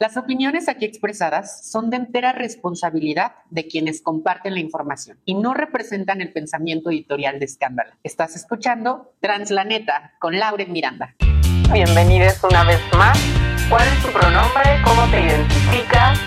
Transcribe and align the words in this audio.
Las 0.00 0.16
opiniones 0.16 0.70
aquí 0.70 0.86
expresadas 0.86 1.70
son 1.70 1.90
de 1.90 1.98
entera 1.98 2.32
responsabilidad 2.32 3.32
de 3.50 3.66
quienes 3.66 4.00
comparten 4.00 4.54
la 4.54 4.60
información 4.60 5.18
y 5.26 5.34
no 5.34 5.52
representan 5.52 6.22
el 6.22 6.32
pensamiento 6.32 6.88
editorial 6.88 7.38
de 7.38 7.44
Escándalo. 7.44 7.92
Estás 8.02 8.34
escuchando 8.34 9.12
Translaneta 9.20 10.14
con 10.18 10.38
Lauren 10.38 10.72
Miranda. 10.72 11.14
Bienvenidos 11.70 12.42
una 12.42 12.64
vez 12.64 12.80
más. 12.96 13.18
¿Cuál 13.68 13.86
es 13.88 14.02
tu 14.02 14.10
pronombre? 14.10 14.80
¿Cómo 14.84 15.02
te 15.10 15.20
identificas? 15.20 16.18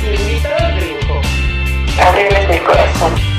Invitado 0.00 0.76
de 0.76 0.86
lujo. 0.86 1.20
Abrirles 2.00 2.48
el 2.48 2.62
corazón. 2.62 3.33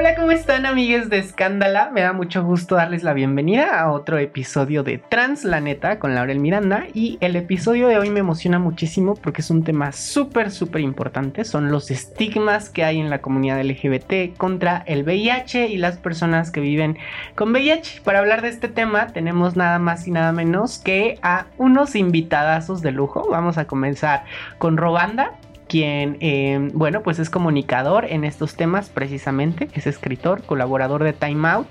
Hola, 0.00 0.14
¿cómo 0.14 0.30
están 0.30 0.64
amigues 0.64 1.10
de 1.10 1.18
Escándala? 1.18 1.90
Me 1.92 2.02
da 2.02 2.12
mucho 2.12 2.44
gusto 2.44 2.76
darles 2.76 3.02
la 3.02 3.14
bienvenida 3.14 3.80
a 3.80 3.90
otro 3.90 4.16
episodio 4.16 4.84
de 4.84 4.98
Transplaneta 4.98 5.98
con 5.98 6.14
Laurel 6.14 6.38
Miranda 6.38 6.86
y 6.94 7.18
el 7.20 7.34
episodio 7.34 7.88
de 7.88 7.98
hoy 7.98 8.08
me 8.08 8.20
emociona 8.20 8.60
muchísimo 8.60 9.16
porque 9.16 9.40
es 9.40 9.50
un 9.50 9.64
tema 9.64 9.90
súper, 9.90 10.52
súper 10.52 10.82
importante. 10.82 11.44
Son 11.44 11.72
los 11.72 11.90
estigmas 11.90 12.70
que 12.70 12.84
hay 12.84 13.00
en 13.00 13.10
la 13.10 13.20
comunidad 13.20 13.60
LGBT 13.60 14.36
contra 14.36 14.84
el 14.86 15.02
VIH 15.02 15.66
y 15.66 15.78
las 15.78 15.96
personas 15.96 16.52
que 16.52 16.60
viven 16.60 16.96
con 17.34 17.50
VIH. 17.50 18.02
Para 18.02 18.20
hablar 18.20 18.42
de 18.42 18.50
este 18.50 18.68
tema 18.68 19.08
tenemos 19.08 19.56
nada 19.56 19.80
más 19.80 20.06
y 20.06 20.12
nada 20.12 20.30
menos 20.30 20.78
que 20.78 21.18
a 21.22 21.46
unos 21.56 21.96
invitadazos 21.96 22.82
de 22.82 22.92
lujo. 22.92 23.26
Vamos 23.28 23.58
a 23.58 23.66
comenzar 23.66 24.26
con 24.58 24.76
Robanda 24.76 25.32
quien, 25.68 26.16
eh, 26.20 26.70
bueno, 26.72 27.02
pues 27.02 27.18
es 27.18 27.30
comunicador 27.30 28.06
en 28.06 28.24
estos 28.24 28.54
temas 28.54 28.88
precisamente, 28.88 29.68
es 29.74 29.86
escritor, 29.86 30.42
colaborador 30.42 31.04
de 31.04 31.12
Time 31.12 31.48
Out. 31.48 31.68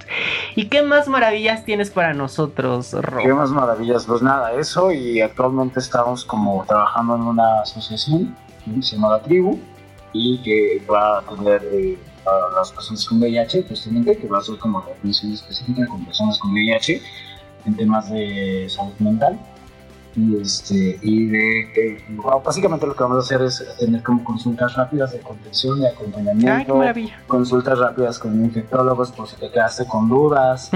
¿Y 0.56 0.68
qué 0.68 0.84
más 0.84 1.08
maravillas 1.08 1.66
tienes 1.66 1.90
para 1.90 2.14
nosotros, 2.14 2.94
Rob? 2.94 3.24
¿Qué 3.24 3.34
más 3.34 3.50
maravillas? 3.50 4.06
Pues 4.06 4.22
nada, 4.22 4.54
eso 4.54 4.92
y 4.92 5.22
actualmente 5.22 5.80
estamos 5.80 6.24
como 6.24 6.64
trabajando 6.66 7.16
en 7.16 7.22
una 7.24 7.62
asociación 7.62 8.36
que 8.64 9.20
Tribu 9.26 9.60
y 10.14 10.38
que 10.40 10.82
va 10.90 11.20
a 11.20 11.22
tener 11.22 11.62
eh, 11.72 11.98
las 12.56 12.72
personas 12.72 13.06
con 13.06 13.20
VIH, 13.20 13.64
justamente, 13.68 14.18
que 14.18 14.28
va 14.28 14.40
a 14.40 14.42
ser 14.42 14.58
como 14.58 14.80
la 14.80 14.94
atención 14.94 15.34
específica 15.34 15.86
con 15.88 16.06
personas 16.06 16.38
con 16.40 16.52
VIH 16.52 17.02
en 17.66 17.76
temas 17.76 18.10
de 18.10 18.68
salud 18.70 18.94
mental 19.00 19.40
y 20.18 20.42
este 20.42 21.00
y 21.04 21.28
de 21.28 22.04
básicamente 22.44 22.88
lo 22.88 22.96
que 22.96 23.04
vamos 23.04 23.18
a 23.18 23.22
hacer 23.22 23.46
es 23.46 23.64
tener 23.78 24.02
como 24.02 24.24
consultas 24.24 24.76
rápidas 24.76 25.12
de 25.12 25.20
contención 25.20 25.80
y 25.80 25.86
acompañamiento 25.86 26.82
consultas 27.28 27.78
rápidas 27.78 28.18
con 28.18 28.44
infectólogos 28.44 29.12
por 29.12 29.28
si 29.28 29.36
te 29.36 29.52
quedaste 29.52 29.86
con 29.86 30.10
dudas 30.10 30.72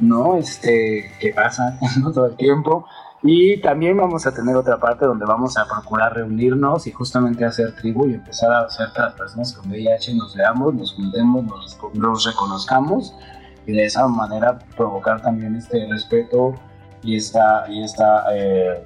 no 0.00 0.34
este 0.36 1.12
que 1.20 1.32
pasa 1.32 1.78
todo 2.14 2.26
el 2.26 2.36
tiempo. 2.36 2.86
Y 3.22 3.60
también 3.60 3.98
vamos 3.98 4.26
a 4.26 4.32
tener 4.32 4.56
otra 4.56 4.78
parte 4.78 5.04
donde 5.04 5.26
vamos 5.26 5.58
a 5.58 5.66
procurar 5.66 6.14
reunirnos 6.14 6.86
y 6.86 6.90
justamente 6.90 7.44
hacer 7.44 7.74
tribu 7.76 8.08
y 8.08 8.14
empezar 8.14 8.50
a 8.50 8.60
hacer 8.60 8.88
que 8.94 9.02
las 9.02 9.12
personas 9.12 9.52
con 9.52 9.70
VIH 9.70 10.14
nos 10.14 10.34
veamos, 10.34 10.72
nos 10.72 10.94
juntemos, 10.94 11.44
nos, 11.44 11.78
nos 11.92 12.24
reconozcamos 12.24 13.14
y 13.66 13.72
de 13.72 13.84
esa 13.84 14.08
manera 14.08 14.58
provocar 14.74 15.20
también 15.20 15.54
este 15.54 15.86
respeto 15.90 16.54
y 17.02 17.16
esta, 17.16 17.64
y 17.68 17.82
esta 17.82 18.24
eh, 18.34 18.84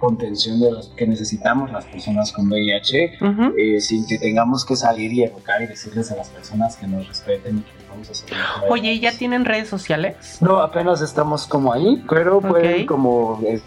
contención 0.00 0.58
de 0.58 0.72
los 0.72 0.88
que 0.88 1.06
necesitamos 1.06 1.70
las 1.70 1.84
personas 1.84 2.32
con 2.32 2.48
VIH, 2.48 3.18
eh, 3.56 3.80
sin 3.80 4.06
que 4.06 4.18
tengamos 4.18 4.64
que 4.64 4.74
salir 4.74 5.12
y 5.12 5.22
educar 5.22 5.62
y 5.62 5.66
decirles 5.66 6.10
a 6.10 6.16
las 6.16 6.28
personas 6.30 6.76
que 6.76 6.86
nos 6.86 7.06
respeten 7.06 7.58
y 7.58 7.60
que 7.60 7.70
vamos 7.88 8.08
a 8.08 8.12
hacer. 8.12 8.28
Oye, 8.68 8.98
¿ya 8.98 9.12
tienen 9.12 9.44
redes 9.44 9.68
sociales? 9.68 10.38
No, 10.40 10.60
apenas 10.60 11.02
estamos 11.02 11.46
como 11.46 11.72
ahí, 11.72 12.02
pero 12.08 12.40
pueden 12.40 12.86
como 12.86 13.40
eh, 13.46 13.60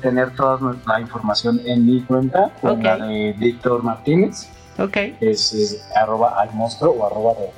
tener 0.00 0.36
toda 0.36 0.76
la 0.86 1.00
información 1.00 1.60
en 1.64 1.86
mi 1.86 2.02
cuenta, 2.02 2.52
con 2.60 2.82
la 2.82 2.98
de 2.98 3.32
Víctor 3.32 3.82
Martínez. 3.82 4.48
Ok. 4.78 4.96
Es, 5.20 5.82
arroba 5.96 6.40
al 6.40 6.54
monstruo 6.54 6.92
o 6.92 7.06
arroba 7.06 7.34
de 7.34 7.48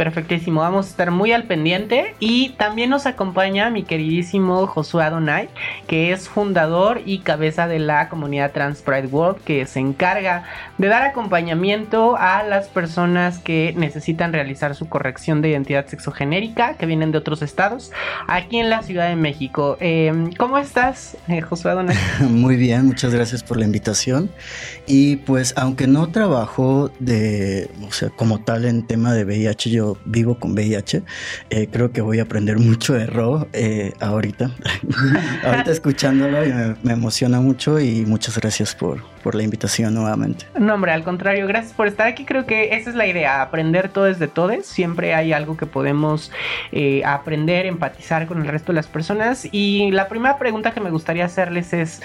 Perfectísimo, 0.00 0.62
vamos 0.62 0.86
a 0.86 0.88
estar 0.88 1.10
muy 1.10 1.30
al 1.32 1.44
pendiente 1.44 2.14
y 2.20 2.54
también 2.56 2.88
nos 2.88 3.04
acompaña 3.04 3.68
mi 3.68 3.82
queridísimo 3.82 4.66
Josué 4.66 5.04
Adonai, 5.04 5.50
que 5.86 6.10
es 6.12 6.26
fundador 6.26 7.02
y 7.04 7.18
cabeza 7.18 7.66
de 7.66 7.80
la 7.80 8.08
comunidad 8.08 8.52
Trans 8.52 8.80
Pride 8.80 9.08
World, 9.08 9.42
que 9.42 9.66
se 9.66 9.78
encarga 9.78 10.44
de 10.78 10.88
dar 10.88 11.02
acompañamiento 11.02 12.16
a 12.16 12.42
las 12.44 12.68
personas 12.68 13.40
que 13.40 13.74
necesitan 13.76 14.32
realizar 14.32 14.74
su 14.74 14.88
corrección 14.88 15.42
de 15.42 15.50
identidad 15.50 15.86
sexogenérica, 15.86 16.78
que 16.78 16.86
vienen 16.86 17.12
de 17.12 17.18
otros 17.18 17.42
estados, 17.42 17.92
aquí 18.26 18.56
en 18.56 18.70
la 18.70 18.82
Ciudad 18.82 19.06
de 19.06 19.16
México. 19.16 19.76
Em, 19.80 20.32
¿Cómo 20.32 20.56
estás, 20.56 21.18
eh, 21.28 21.42
Josué 21.42 21.72
Adonai? 21.72 21.94
Muy 22.26 22.56
bien, 22.56 22.86
muchas 22.86 23.12
gracias 23.12 23.42
por 23.42 23.58
la 23.58 23.66
invitación. 23.66 24.30
Y 24.86 25.16
pues, 25.16 25.52
aunque 25.58 25.86
no 25.86 26.08
trabajo 26.08 26.90
de, 27.00 27.70
o 27.86 27.92
sea, 27.92 28.08
como 28.08 28.38
tal 28.40 28.64
en 28.64 28.86
tema 28.86 29.12
de 29.12 29.26
VIH, 29.26 29.68
yo 29.68 29.89
vivo 30.04 30.38
con 30.38 30.52
VIH. 30.52 31.02
Eh, 31.50 31.68
creo 31.70 31.92
que 31.92 32.00
voy 32.00 32.18
a 32.18 32.22
aprender 32.22 32.58
mucho 32.58 32.94
de 32.94 33.06
Ro 33.06 33.48
eh, 33.52 33.92
ahorita. 34.00 34.50
ahorita 35.44 35.70
escuchándolo 35.70 36.44
y 36.46 36.52
me, 36.82 36.92
emociona 36.92 37.40
mucho 37.40 37.80
y 37.80 38.04
muchas 38.06 38.36
gracias 38.38 38.74
por, 38.74 39.02
por 39.22 39.34
la 39.34 39.42
invitación 39.42 39.94
nuevamente. 39.94 40.46
No, 40.58 40.74
hombre, 40.74 40.92
al 40.92 41.02
contrario, 41.02 41.46
gracias 41.46 41.72
por 41.72 41.86
estar 41.86 42.06
aquí. 42.06 42.24
Creo 42.24 42.46
que 42.46 42.74
esa 42.74 42.90
es 42.90 42.96
la 42.96 43.06
idea, 43.06 43.42
aprender 43.42 43.88
todos 43.88 44.18
de 44.18 44.28
todos. 44.28 44.66
Siempre 44.66 45.14
hay 45.14 45.32
algo 45.32 45.56
que 45.56 45.66
podemos 45.66 46.32
eh, 46.72 47.02
aprender, 47.04 47.66
empatizar 47.66 48.26
con 48.26 48.40
el 48.40 48.48
resto 48.48 48.72
de 48.72 48.76
las 48.76 48.86
personas. 48.86 49.48
Y 49.52 49.90
la 49.92 50.08
primera 50.08 50.38
pregunta 50.38 50.72
que 50.72 50.80
me 50.80 50.90
gustaría 50.90 51.24
hacerles 51.24 51.72
es, 51.72 52.02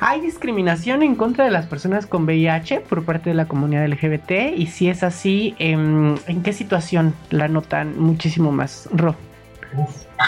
¿hay 0.00 0.20
discriminación 0.20 1.02
en 1.02 1.14
contra 1.14 1.44
de 1.44 1.50
las 1.50 1.66
personas 1.66 2.06
con 2.06 2.24
VIH 2.24 2.80
por 2.80 3.04
parte 3.04 3.30
de 3.30 3.34
la 3.34 3.46
comunidad 3.46 3.86
LGBT? 3.86 4.56
Y 4.56 4.66
si 4.66 4.88
es 4.88 5.02
así, 5.02 5.54
¿en, 5.58 6.18
¿en 6.26 6.42
qué 6.42 6.52
situación 6.52 7.14
la 7.30 7.48
notan 7.48 7.98
muchísimo 7.98 8.52
más 8.52 8.88
ro. 8.92 9.14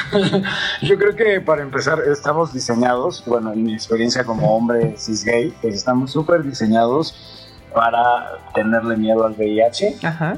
Yo 0.82 0.98
creo 0.98 1.14
que 1.14 1.40
para 1.40 1.62
empezar 1.62 2.00
estamos 2.00 2.52
diseñados, 2.52 3.22
bueno, 3.26 3.52
en 3.52 3.62
mi 3.62 3.74
experiencia 3.74 4.24
como 4.24 4.56
hombre 4.56 4.96
cis 4.96 5.24
gay, 5.24 5.54
pues 5.60 5.74
estamos 5.74 6.10
súper 6.12 6.42
diseñados 6.42 7.48
para 7.74 8.38
tenerle 8.54 8.96
miedo 8.96 9.24
al 9.24 9.32
VIH, 9.32 9.96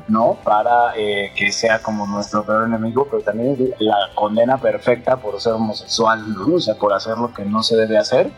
¿no? 0.08 0.38
Para 0.44 0.96
eh, 0.96 1.32
que 1.34 1.50
sea 1.50 1.80
como 1.80 2.06
nuestro 2.06 2.44
peor 2.44 2.66
enemigo, 2.66 3.08
pero 3.10 3.22
también 3.22 3.74
la 3.80 3.96
condena 4.14 4.58
perfecta 4.58 5.16
por 5.16 5.40
ser 5.40 5.54
homosexual, 5.54 6.32
¿no? 6.32 6.54
O 6.54 6.60
sea, 6.60 6.74
por 6.76 6.92
hacer 6.92 7.18
lo 7.18 7.32
que 7.34 7.44
no 7.44 7.62
se 7.62 7.76
debe 7.76 7.98
hacer. 7.98 8.30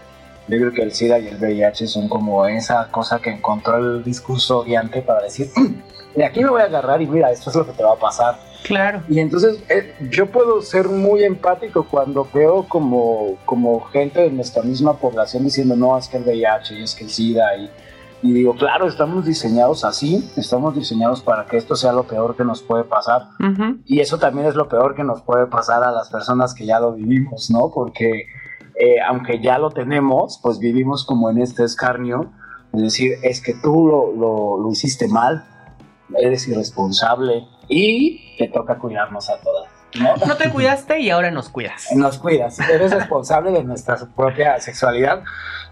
Yo 0.49 0.59
creo 0.59 0.73
que 0.73 0.83
el 0.83 0.93
SIDA 0.93 1.19
y 1.19 1.29
el 1.29 1.37
VIH 1.37 1.89
son 1.89 2.09
como 2.09 2.47
esa 2.47 2.89
cosa 2.91 3.19
que 3.19 3.31
encontró 3.31 3.77
el 3.79 4.05
discurso 4.05 4.63
guiante 4.65 5.03
para 5.03 5.23
decir, 5.23 5.51
de 6.17 6.25
aquí 6.25 6.43
me 6.43 6.51
voy 6.51 6.63
a 6.63 6.65
agarrar 6.65 7.03
y 7.03 7.07
mira, 7.07 7.31
esto 7.31 7.51
es 7.51 7.57
lo 7.57 7.67
que 7.67 7.73
te 7.73 7.83
va 7.83 7.93
a 7.93 7.97
pasar. 7.97 8.39
Claro. 8.65 9.03
Y 9.09 9.21
entonces 9.21 9.63
eh, 9.69 9.95
yo 10.11 10.27
puedo 10.27 10.61
ser 10.63 10.89
muy 10.89 11.23
empático 11.23 11.87
cuando 11.89 12.27
veo 12.33 12.65
como, 12.69 13.37
como 13.45 13.81
gente 13.83 14.23
de 14.23 14.31
nuestra 14.31 14.63
misma 14.63 14.95
población 14.97 15.45
diciendo, 15.45 15.77
no, 15.77 15.97
es 15.97 16.09
que 16.09 16.17
el 16.17 16.25
VIH 16.25 16.75
y 16.75 16.83
es 16.83 16.95
que 16.95 17.05
el 17.05 17.11
SIDA 17.11 17.57
y, 17.57 17.71
y 18.23 18.33
digo, 18.33 18.57
claro, 18.57 18.89
estamos 18.89 19.27
diseñados 19.27 19.85
así, 19.85 20.29
estamos 20.37 20.75
diseñados 20.75 21.21
para 21.21 21.45
que 21.47 21.59
esto 21.59 21.77
sea 21.77 21.93
lo 21.93 22.05
peor 22.05 22.35
que 22.35 22.45
nos 22.45 22.63
puede 22.63 22.85
pasar. 22.85 23.29
Y 23.85 24.01
eso 24.01 24.19
también 24.19 24.49
es 24.49 24.55
lo 24.55 24.69
peor 24.69 24.95
que 24.95 25.05
nos 25.05 25.23
puede 25.23 25.47
pasar 25.47 25.85
a 25.85 25.93
las 25.93 26.09
personas 26.09 26.55
que 26.55 26.67
ya 26.67 26.81
lo 26.81 26.93
vivimos, 26.93 27.51
¿no? 27.51 27.71
Porque 27.73 28.27
eh, 28.75 29.01
aunque 29.07 29.41
ya 29.41 29.59
lo 29.59 29.71
tenemos, 29.71 30.41
pues 30.43 30.59
vivimos 30.59 31.05
como 31.05 31.31
en 31.31 31.39
este 31.39 31.63
escarnio, 31.63 32.33
es 32.73 32.83
decir, 32.83 33.13
es 33.23 33.41
que 33.41 33.55
tú 33.55 33.87
lo, 33.87 34.13
lo, 34.13 34.63
lo 34.63 34.73
hiciste 34.73 35.09
mal, 35.09 35.45
eres 36.19 36.47
irresponsable 36.49 37.47
y 37.69 38.37
te 38.39 38.49
toca 38.49 38.79
cuidarnos 38.79 39.29
a 39.31 39.39
todas. 39.41 39.71
¿no? 40.01 40.15
No 40.27 40.37
te 40.37 40.51
cuidaste 40.51 41.01
y 41.01 41.11
ahora 41.11 41.31
nos 41.31 41.49
cuidas. 41.49 41.89
Nos 41.95 42.19
cuidas, 42.19 42.59
eres 42.61 42.93
responsable 42.93 43.51
de 43.53 43.65
nuestra 43.65 43.97
propia 44.15 44.61
sexualidad. 44.61 45.23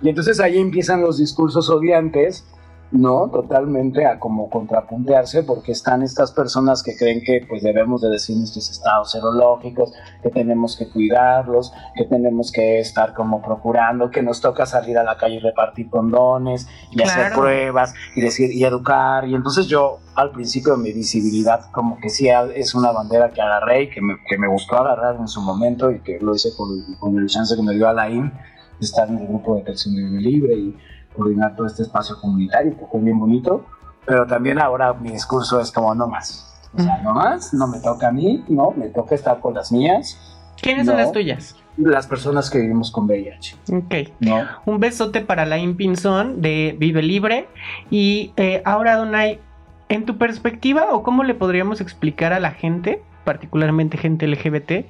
Y 0.00 0.08
entonces 0.08 0.40
ahí 0.40 0.58
empiezan 0.58 1.00
los 1.02 1.19
discursos 1.19 1.69
odiantes 1.70 2.46
no 2.90 3.28
totalmente 3.28 4.06
a 4.06 4.19
como 4.20 4.48
contrapuntearse 4.48 5.42
porque 5.42 5.72
están 5.72 6.02
estas 6.02 6.31
personas 6.32 6.82
que 6.82 6.96
creen 6.96 7.22
que 7.25 7.44
pues 7.48 7.62
debemos 7.62 8.02
de 8.02 8.10
decir 8.10 8.36
nuestros 8.36 8.70
estados 8.70 9.10
serológicos, 9.10 9.92
que 10.22 10.31
tenemos 10.31 10.76
que 10.76 10.88
cuidarlos, 10.88 11.72
que 11.96 12.04
tenemos 12.04 12.52
que 12.52 12.78
estar 12.78 13.14
como 13.14 13.42
procurando, 13.42 14.10
que 14.10 14.22
nos 14.22 14.40
toca 14.40 14.64
salir 14.66 14.96
a 14.98 15.02
la 15.02 15.16
calle 15.16 15.36
y 15.36 15.40
repartir 15.40 15.90
condones 15.90 16.69
y 16.90 17.02
hacer 17.02 17.14
Claro. 17.26 17.40
pruebas 17.42 17.94
y 18.14 18.20
decir 18.20 18.50
y 18.52 18.64
educar 18.64 19.26
y 19.26 19.34
entonces 19.34 19.66
yo 19.66 19.98
al 20.14 20.30
principio 20.30 20.76
mi 20.76 20.92
visibilidad 20.92 21.70
como 21.72 21.98
que 21.98 22.08
sí 22.08 22.28
es 22.28 22.75
una 22.75 22.92
bandera 22.92 23.30
que 23.30 23.40
agarré 23.40 23.82
y 23.84 23.90
que 23.90 24.00
me, 24.00 24.16
que 24.28 24.38
me 24.38 24.46
gustó 24.46 24.76
agarrar 24.76 25.16
en 25.16 25.26
su 25.26 25.40
momento 25.40 25.90
y 25.90 26.00
que 26.00 26.19
lo 26.20 26.34
hice 26.34 26.50
con, 26.56 26.69
con 27.00 27.19
el 27.19 27.26
chance 27.28 27.56
que 27.56 27.62
me 27.62 27.75
dio 27.75 27.88
Alain 27.88 28.32
estar 28.81 29.09
en 29.09 29.19
el 29.19 29.26
grupo 29.29 29.55
de 29.55 29.61
Detección 29.61 29.94
Libre 30.21 30.55
y 30.55 30.76
coordinar 31.15 31.55
todo 31.56 31.67
este 31.67 31.82
espacio 31.82 32.17
comunitario, 32.21 32.76
que 32.76 32.87
fue 32.87 33.00
bien 33.00 33.19
bonito, 33.19 33.65
pero 34.06 34.26
también 34.26 34.59
ahora 34.61 34.93
mi 34.94 35.11
discurso 35.11 35.61
es 35.61 35.71
como 35.71 35.94
no 35.94 36.06
más. 36.09 36.50
O 36.76 36.81
sea, 36.82 37.00
no 37.03 37.15
más, 37.15 37.55
no 37.55 37.69
me 37.69 37.79
toca 37.79 38.09
a 38.09 38.12
mí, 38.12 38.44
no, 38.49 38.73
me 38.73 38.88
toca 38.88 39.15
estar 39.15 39.38
con 39.41 39.55
las 39.55 39.71
mías, 39.71 40.19
¿Quiénes 40.61 40.87
son 40.87 40.97
No. 40.97 41.03
las 41.03 41.12
tuyas? 41.12 41.56
las 41.76 42.06
personas 42.06 42.50
que 42.50 42.59
vivimos 42.61 42.91
con 42.93 43.06
VIH, 43.06 43.56
Ok. 43.73 43.94
¿no? 44.21 44.43
Un 44.65 44.79
besote 44.79 45.21
para 45.21 45.44
la 45.44 45.56
Pinzón 45.76 46.41
de 46.41 46.76
Vive 46.79 47.03
Libre. 47.03 47.49
Y 47.91 48.32
eh, 48.37 48.62
ahora, 48.65 48.97
Donay, 48.97 49.41
en 49.88 50.05
tu 50.05 50.17
perspectiva, 50.17 50.93
o 50.93 51.03
cómo 51.03 51.25
le 51.25 51.35
podríamos 51.35 51.81
explicar 51.81 52.32
a 52.32 52.38
la 52.38 52.53
gente, 52.53 53.03
particularmente 53.25 53.99
gente 53.99 54.26
LGBT, 54.29 54.87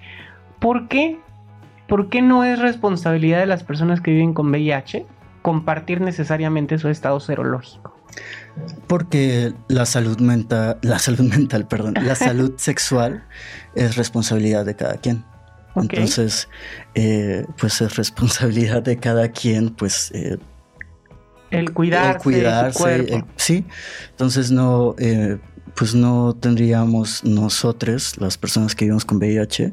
por 0.59 0.89
qué, 0.89 1.19
por 1.89 2.09
qué 2.09 2.23
no 2.23 2.45
es 2.45 2.59
responsabilidad 2.59 3.41
de 3.41 3.47
las 3.47 3.63
personas 3.65 4.01
que 4.01 4.11
viven 4.11 4.35
con 4.35 4.51
VIH 4.51 5.07
compartir 5.43 6.01
necesariamente 6.01 6.79
su 6.79 6.89
estado 6.89 7.21
serológico? 7.21 7.95
Porque 8.87 9.53
la 9.69 9.85
salud 9.87 10.19
mental, 10.21 10.79
la 10.83 10.99
salud 10.99 11.29
mental, 11.29 11.67
perdón, 11.67 11.95
la 12.01 12.15
salud 12.15 12.55
sexual 12.57 13.25
es 13.75 13.97
responsabilidad 13.97 14.65
de 14.65 14.77
cada 14.77 14.95
quien. 14.97 15.25
Entonces, 15.77 16.49
eh, 16.95 17.45
pues 17.59 17.81
es 17.81 17.97
responsabilidad 17.97 18.83
de 18.83 18.97
cada 18.97 19.29
quien, 19.31 19.71
pues 19.71 20.13
El 20.13 20.39
eh, 21.51 21.65
cuidarse, 21.73 22.17
el 22.17 22.23
cuidarse, 22.23 22.73
su 22.79 22.85
cuerpo. 22.85 23.15
el- 23.17 23.25
sí. 23.37 23.65
Entonces 24.11 24.53
no, 24.53 24.95
eh, 24.99 25.39
pues 25.75 25.94
no 25.94 26.34
tendríamos 26.34 27.25
nosotros, 27.25 28.16
las 28.19 28.38
personas 28.38 28.75
que 28.75 28.84
vivimos 28.84 29.05
con 29.05 29.19
VIH, 29.19 29.72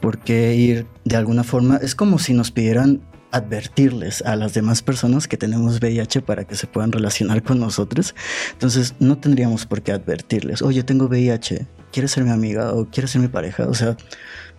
por 0.00 0.18
qué 0.18 0.54
ir 0.54 0.86
de 1.04 1.16
alguna 1.16 1.44
forma. 1.44 1.76
Es 1.76 1.94
como 1.94 2.18
si 2.18 2.34
nos 2.34 2.50
pidieran 2.50 3.00
advertirles 3.30 4.22
a 4.22 4.36
las 4.36 4.54
demás 4.54 4.82
personas 4.82 5.28
que 5.28 5.36
tenemos 5.36 5.80
VIH 5.80 6.22
para 6.22 6.44
que 6.44 6.56
se 6.56 6.66
puedan 6.66 6.92
relacionar 6.92 7.42
con 7.42 7.60
nosotros. 7.60 8.14
Entonces 8.52 8.94
no 9.00 9.18
tendríamos 9.18 9.66
por 9.66 9.82
qué 9.82 9.92
advertirles, 9.92 10.62
oye, 10.62 10.82
tengo 10.82 11.06
VIH, 11.06 11.66
¿quieres 11.92 12.12
ser 12.12 12.24
mi 12.24 12.30
amiga 12.30 12.72
o 12.72 12.86
quieres 12.86 13.10
ser 13.10 13.20
mi 13.20 13.28
pareja? 13.28 13.66
O 13.68 13.74
sea, 13.74 13.96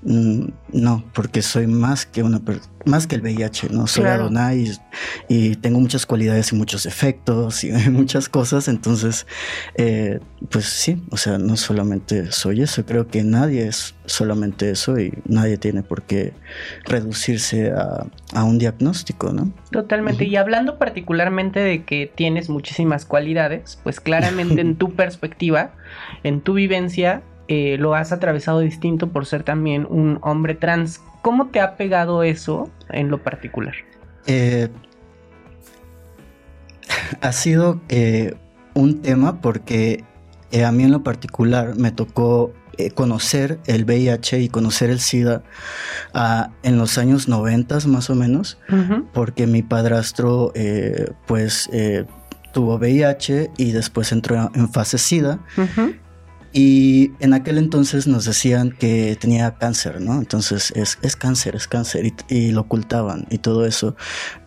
mm, 0.04 0.46
no, 0.74 1.04
porque 1.14 1.42
soy 1.42 1.68
más 1.68 2.06
que 2.06 2.24
una 2.24 2.42
más 2.86 3.08
que 3.08 3.16
el 3.16 3.22
VIH, 3.22 3.70
¿no? 3.70 3.88
Soy 3.88 4.04
Claro. 4.04 4.24
Adonai 4.24 4.72
y, 5.28 5.52
y 5.52 5.56
tengo 5.56 5.80
muchas 5.80 6.06
cualidades 6.06 6.52
y 6.52 6.56
muchos 6.56 6.84
defectos 6.84 7.64
y 7.64 7.72
muchas 7.92 8.30
cosas, 8.30 8.68
entonces, 8.68 9.28
eh, 9.76 10.20
pues 10.50 10.66
sí, 10.66 11.02
o 11.12 11.18
sea, 11.18 11.38
no 11.38 11.58
solamente 11.58 12.32
soy 12.32 12.62
eso, 12.62 12.86
creo 12.86 13.08
que 13.08 13.24
nadie 13.24 13.68
es 13.68 13.96
solamente 14.06 14.72
eso 14.72 15.00
y 15.00 15.14
nadie 15.26 15.58
tiene 15.58 15.84
por 15.84 16.04
qué 16.04 16.34
reducirse 16.86 17.72
a, 17.72 18.08
a 18.34 18.44
un 18.44 18.58
diagnóstico, 18.58 19.32
¿no? 19.32 19.52
Totalmente. 19.72 20.26
Y 20.26 20.36
hablando 20.36 20.78
particularmente 20.80 21.60
de 21.60 21.84
que 21.84 22.12
tienes 22.14 22.50
muchísimas 22.50 23.06
cualidades, 23.06 23.80
pues 23.84 24.00
claramente 24.00 24.62
en 24.62 24.76
tu 24.78 24.94
perspectiva, 24.96 25.74
en 26.24 26.42
tu 26.42 26.54
vivencia, 26.54 27.22
eh, 27.50 27.78
lo 27.80 27.96
has 27.96 28.12
atravesado 28.12 28.60
distinto 28.60 29.10
por 29.10 29.26
ser 29.26 29.44
también 29.44 29.88
un 29.90 30.20
hombre 30.22 30.54
trans. 30.54 31.02
¿Cómo 31.24 31.48
te 31.48 31.60
ha 31.60 31.76
pegado 31.76 32.22
eso 32.24 32.70
en 32.90 33.10
lo 33.10 33.24
particular? 33.24 33.74
Eh, 34.28 34.70
ha 37.22 37.32
sido 37.32 37.82
eh, 37.90 38.36
un 38.76 39.02
tema 39.02 39.42
porque 39.42 40.04
eh, 40.52 40.64
a 40.64 40.72
mí 40.72 40.84
en 40.84 40.92
lo 40.92 41.04
particular 41.04 41.76
me 41.76 41.92
tocó 41.92 42.54
conocer 42.96 43.60
el 43.66 43.84
VIH 43.84 44.40
y 44.40 44.48
conocer 44.48 44.90
el 44.90 45.02
SIDA 45.02 45.44
ah, 46.14 46.52
en 46.64 46.78
los 46.78 46.98
años 46.98 47.28
90 47.28 47.80
más 47.88 48.10
o 48.10 48.16
menos, 48.16 48.58
porque 49.12 49.48
mi 49.48 49.64
padrastro 49.64 50.54
eh, 50.56 51.12
pues 51.28 51.70
eh, 51.74 52.06
tuvo 52.54 52.76
VIH 52.78 53.52
y 53.58 53.74
después 53.74 54.14
entró 54.14 54.50
en 54.54 54.72
fase 54.72 54.98
SIDA. 54.98 55.40
Y 56.52 57.12
en 57.20 57.34
aquel 57.34 57.58
entonces 57.58 58.08
nos 58.08 58.26
decían 58.26 58.72
que 58.72 59.18
tenía 59.20 59.56
cáncer, 59.56 60.02
¿no? 60.02 60.20
Entonces 60.20 60.72
es, 60.76 60.98
es 61.02 61.16
cáncer, 61.16 61.56
es 61.56 61.68
cáncer 61.68 62.06
y, 62.06 62.14
y 62.28 62.52
lo 62.52 62.62
ocultaban 62.62 63.28
y 63.30 63.38
todo 63.38 63.66
eso. 63.66 63.96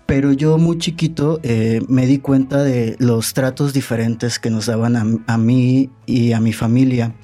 Pero 0.07 0.33
yo 0.33 0.59
muy 0.59 0.79
chiquito 0.79 1.41
eh, 1.43 1.81
me 1.89 2.07
di 2.07 2.19
cuenta 2.19 2.63
de 2.63 2.97
los 2.99 3.35
tratos 3.35 3.73
diferentes 3.73 4.39
que 4.39 4.51
nos 4.51 4.67
daban 4.67 4.97
a, 4.97 5.33
a 5.33 5.39
mí 5.39 5.91
y 6.07 6.33
a 6.33 6.41
mi 6.41 6.53
familia. 6.53 7.15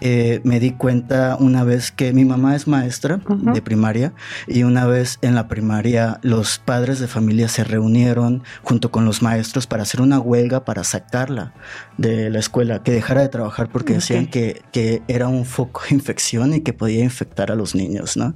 Eh, 0.00 0.40
me 0.44 0.60
di 0.60 0.72
cuenta 0.72 1.36
una 1.40 1.64
vez 1.64 1.90
que 1.90 2.12
mi 2.12 2.24
mamá 2.24 2.54
es 2.54 2.68
maestra 2.68 3.20
de 3.28 3.62
primaria 3.62 4.12
y 4.46 4.62
una 4.62 4.86
vez 4.86 5.18
en 5.22 5.34
la 5.34 5.48
primaria 5.48 6.20
los 6.22 6.58
padres 6.58 7.00
de 7.00 7.08
familia 7.08 7.48
se 7.48 7.64
reunieron 7.64 8.42
junto 8.62 8.90
con 8.90 9.04
los 9.04 9.22
maestros 9.22 9.66
para 9.66 9.82
hacer 9.82 10.00
una 10.00 10.20
huelga 10.20 10.64
para 10.64 10.84
sacarla 10.84 11.54
de 11.96 12.30
la 12.30 12.38
escuela, 12.38 12.82
que 12.82 12.92
dejara 12.92 13.22
de 13.22 13.28
trabajar 13.28 13.70
porque 13.70 13.94
decían 13.94 14.26
que, 14.26 14.62
que 14.72 15.02
era 15.08 15.28
un 15.28 15.44
foco 15.44 15.82
de 15.88 15.94
infección 15.94 16.54
y 16.54 16.60
que 16.60 16.72
podía 16.72 17.02
infectar 17.02 17.50
a 17.50 17.54
los 17.54 17.74
niños, 17.74 18.16
¿no? 18.16 18.34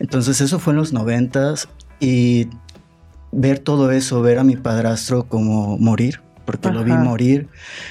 Entonces 0.00 0.40
eso 0.40 0.58
fue 0.58 0.72
en 0.72 0.78
los 0.78 0.92
noventas 0.92 1.68
y 2.00 2.48
ver 3.32 3.58
todo 3.58 3.90
eso, 3.92 4.22
ver 4.22 4.38
a 4.38 4.44
mi 4.44 4.56
padrastro 4.56 5.24
como 5.24 5.78
morir, 5.78 6.20
porque 6.48 6.70
lo 6.70 6.82
vi 6.82 6.92
morir, 6.92 7.46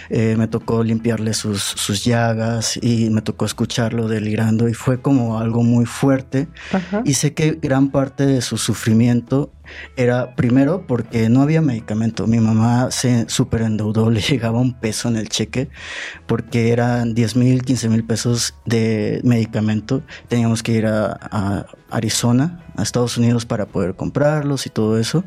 eh, 0.09 0.33
me 0.35 0.47
tocó 0.47 0.83
limpiarle 0.83 1.35
sus, 1.35 1.61
sus 1.61 2.03
llagas 2.03 2.79
y 2.81 3.11
me 3.11 3.21
tocó 3.21 3.45
escucharlo 3.45 4.07
delirando 4.07 4.67
y 4.67 4.73
fue 4.73 4.99
como 4.99 5.37
algo 5.37 5.61
muy 5.61 5.85
fuerte 5.85 6.47
Ajá. 6.71 7.03
y 7.05 7.13
sé 7.13 7.35
que 7.35 7.59
gran 7.61 7.91
parte 7.91 8.25
de 8.25 8.41
su 8.41 8.57
sufrimiento 8.57 9.51
era 9.95 10.33
primero 10.35 10.87
porque 10.87 11.29
no 11.29 11.43
había 11.43 11.61
medicamento. 11.61 12.25
Mi 12.25 12.39
mamá 12.39 12.89
se 12.89 13.29
super 13.29 13.61
endeudó, 13.61 14.09
le 14.17 14.21
llegaba 14.21 14.59
un 14.59 14.73
peso 14.73 15.07
en 15.07 15.17
el 15.17 15.29
cheque 15.29 15.69
porque 16.25 16.71
eran 16.71 17.13
10 17.13 17.35
mil, 17.35 17.61
15 17.61 17.89
mil 17.89 18.05
pesos 18.05 18.55
de 18.65 19.21
medicamento. 19.23 20.01
Teníamos 20.29 20.63
que 20.63 20.71
ir 20.71 20.87
a, 20.87 21.15
a 21.21 21.67
Arizona, 21.91 22.65
a 22.75 22.81
Estados 22.81 23.19
Unidos 23.19 23.45
para 23.45 23.67
poder 23.67 23.93
comprarlos 23.93 24.65
y 24.65 24.71
todo 24.71 24.97
eso. 24.97 25.23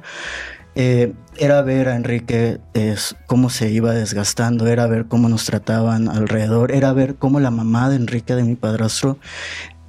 Eh, 0.83 1.13
era 1.37 1.61
ver 1.61 1.89
a 1.89 1.97
Enrique 1.97 2.59
es, 2.73 3.15
cómo 3.27 3.51
se 3.51 3.69
iba 3.71 3.93
desgastando, 3.93 4.67
era 4.67 4.87
ver 4.87 5.05
cómo 5.09 5.29
nos 5.29 5.45
trataban 5.45 6.09
alrededor, 6.09 6.73
era 6.73 6.95
ver 6.95 7.17
cómo 7.17 7.39
la 7.39 7.51
mamá 7.51 7.91
de 7.91 7.97
Enrique, 7.97 8.35
de 8.35 8.45
mi 8.45 8.55
padrastro, 8.57 9.19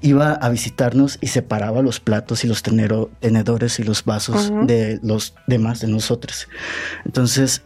iba 0.02 0.34
a 0.34 0.50
visitarnos 0.50 1.18
y 1.22 1.28
separaba 1.28 1.82
los 1.82 2.02
platos 2.02 2.44
y 2.44 2.48
los 2.50 2.62
tenero- 2.62 3.10
tenedores 3.22 3.80
y 3.80 3.84
los 3.86 4.04
vasos 4.04 4.52
de 4.68 5.00
los 5.02 5.34
demás 5.48 5.80
de 5.80 5.88
nosotros. 5.88 6.50
Entonces, 7.06 7.62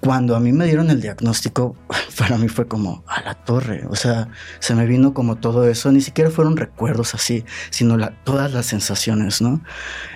cuando 0.00 0.34
a 0.36 0.40
mí 0.40 0.52
me 0.52 0.64
dieron 0.64 0.88
el 0.88 1.02
diagnóstico, 1.02 1.76
para 2.18 2.38
mí 2.38 2.48
fue 2.48 2.66
como 2.66 3.04
a 3.08 3.20
la 3.20 3.34
torre. 3.34 3.84
O 3.90 3.96
sea, 3.96 4.28
se 4.60 4.74
me 4.74 4.86
vino 4.86 5.12
como 5.12 5.36
todo 5.36 5.68
eso. 5.68 5.92
Ni 5.92 6.00
siquiera 6.00 6.30
fueron 6.30 6.56
recuerdos 6.56 7.14
así, 7.14 7.44
sino 7.68 7.98
la- 7.98 8.14
todas 8.24 8.54
las 8.54 8.64
sensaciones, 8.64 9.42
¿no? 9.42 9.60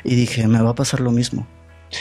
Y 0.02 0.14
dije, 0.14 0.48
me 0.48 0.62
va 0.62 0.70
a 0.70 0.74
pasar 0.74 1.00
lo 1.00 1.10
mismo. 1.10 1.46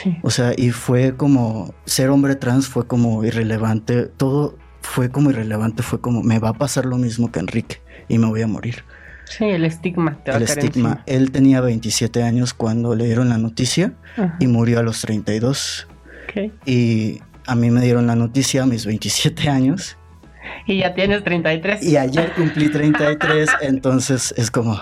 Sí. 0.02 0.16
O 0.22 0.30
sea, 0.30 0.52
y 0.56 0.70
fue 0.70 1.16
como 1.16 1.72
ser 1.84 2.10
hombre 2.10 2.34
trans 2.34 2.66
fue 2.66 2.86
como 2.86 3.22
irrelevante. 3.24 4.06
Todo 4.06 4.56
fue 4.80 5.10
como 5.10 5.30
irrelevante. 5.30 5.82
Fue 5.82 6.00
como 6.00 6.22
me 6.22 6.38
va 6.38 6.48
a 6.50 6.54
pasar 6.54 6.84
lo 6.84 6.96
mismo 6.98 7.30
que 7.30 7.38
Enrique 7.40 7.80
y 8.08 8.18
me 8.18 8.26
voy 8.26 8.42
a 8.42 8.46
morir. 8.46 8.84
Sí, 9.26 9.44
el 9.44 9.64
estigma 9.64 10.18
te 10.24 10.32
va 10.32 10.36
El 10.38 10.42
a 10.42 10.46
estigma. 10.46 10.66
encima. 10.68 11.02
Él 11.06 11.30
tenía 11.30 11.60
27 11.60 12.22
años 12.22 12.52
cuando 12.54 12.94
le 12.94 13.06
dieron 13.06 13.28
la 13.28 13.38
noticia 13.38 13.94
Ajá. 14.16 14.36
y 14.40 14.46
murió 14.48 14.80
a 14.80 14.82
los 14.82 15.00
32. 15.00 15.86
Ok. 16.28 16.52
Y 16.66 17.20
a 17.46 17.54
mí 17.54 17.70
me 17.70 17.80
dieron 17.80 18.06
la 18.06 18.16
noticia 18.16 18.64
a 18.64 18.66
mis 18.66 18.84
27 18.86 19.48
años 19.48 19.96
Y 20.66 20.78
ya 20.78 20.94
tienes 20.94 21.22
33. 21.24 21.82
Y 21.82 21.96
ayer 21.96 22.32
cumplí 22.34 22.70
33, 22.70 23.50
entonces 23.62 24.34
es 24.36 24.50
como, 24.50 24.80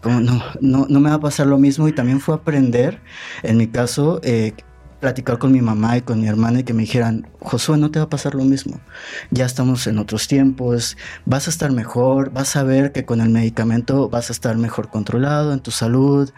como 0.00 0.20
no, 0.20 0.42
no, 0.60 0.86
no 0.88 1.00
me 1.00 1.10
va 1.10 1.16
a 1.16 1.20
pasar 1.20 1.46
lo 1.46 1.58
mismo 1.58 1.88
y 1.88 1.92
también 1.92 2.20
fue 2.20 2.34
aprender, 2.34 2.98
en 3.42 3.56
mi 3.56 3.66
caso, 3.66 4.20
eh, 4.22 4.54
platicar 5.00 5.38
con 5.38 5.50
mi 5.50 5.62
mamá 5.62 5.96
y 5.96 6.02
con 6.02 6.20
mi 6.20 6.28
hermana 6.28 6.60
y 6.60 6.64
que 6.64 6.74
me 6.74 6.82
dijeran, 6.82 7.26
Josué, 7.40 7.78
no 7.78 7.90
te 7.90 7.98
va 7.98 8.04
a 8.04 8.08
pasar 8.10 8.34
lo 8.34 8.44
mismo. 8.44 8.80
Ya 9.30 9.46
estamos 9.46 9.86
en 9.86 9.98
otros 9.98 10.28
tiempos, 10.28 10.96
vas 11.24 11.46
a 11.46 11.50
estar 11.50 11.72
mejor, 11.72 12.30
vas 12.30 12.54
a 12.56 12.62
ver 12.62 12.92
que 12.92 13.04
con 13.04 13.20
el 13.20 13.30
medicamento 13.30 14.08
vas 14.10 14.28
a 14.28 14.32
estar 14.32 14.56
mejor 14.56 14.90
controlado 14.90 15.52
en 15.52 15.60
tu 15.60 15.70
salud, 15.70 16.30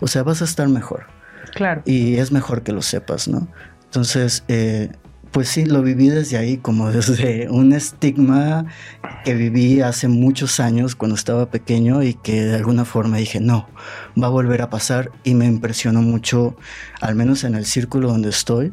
o 0.00 0.08
sea, 0.08 0.24
vas 0.24 0.42
a 0.42 0.44
estar 0.44 0.68
mejor. 0.68 1.06
Claro. 1.54 1.82
Y 1.86 2.16
es 2.16 2.32
mejor 2.32 2.62
que 2.62 2.72
lo 2.72 2.82
sepas, 2.82 3.28
¿no? 3.28 3.48
Entonces, 3.84 4.44
eh, 4.48 4.90
pues 5.30 5.48
sí, 5.48 5.64
lo 5.64 5.82
viví 5.82 6.08
desde 6.08 6.36
ahí, 6.38 6.56
como 6.56 6.90
desde 6.92 7.48
un 7.48 7.72
estigma 7.72 8.66
que 9.24 9.34
viví 9.34 9.80
hace 9.80 10.08
muchos 10.08 10.60
años 10.60 10.94
cuando 10.94 11.14
estaba 11.14 11.50
pequeño 11.50 12.02
y 12.02 12.14
que 12.14 12.44
de 12.44 12.56
alguna 12.56 12.84
forma 12.84 13.18
dije, 13.18 13.40
no, 13.40 13.68
va 14.20 14.28
a 14.28 14.30
volver 14.30 14.62
a 14.62 14.70
pasar 14.70 15.10
y 15.24 15.34
me 15.34 15.46
impresionó 15.46 16.02
mucho, 16.02 16.56
al 17.00 17.14
menos 17.14 17.44
en 17.44 17.54
el 17.54 17.66
círculo 17.66 18.08
donde 18.08 18.30
estoy 18.30 18.72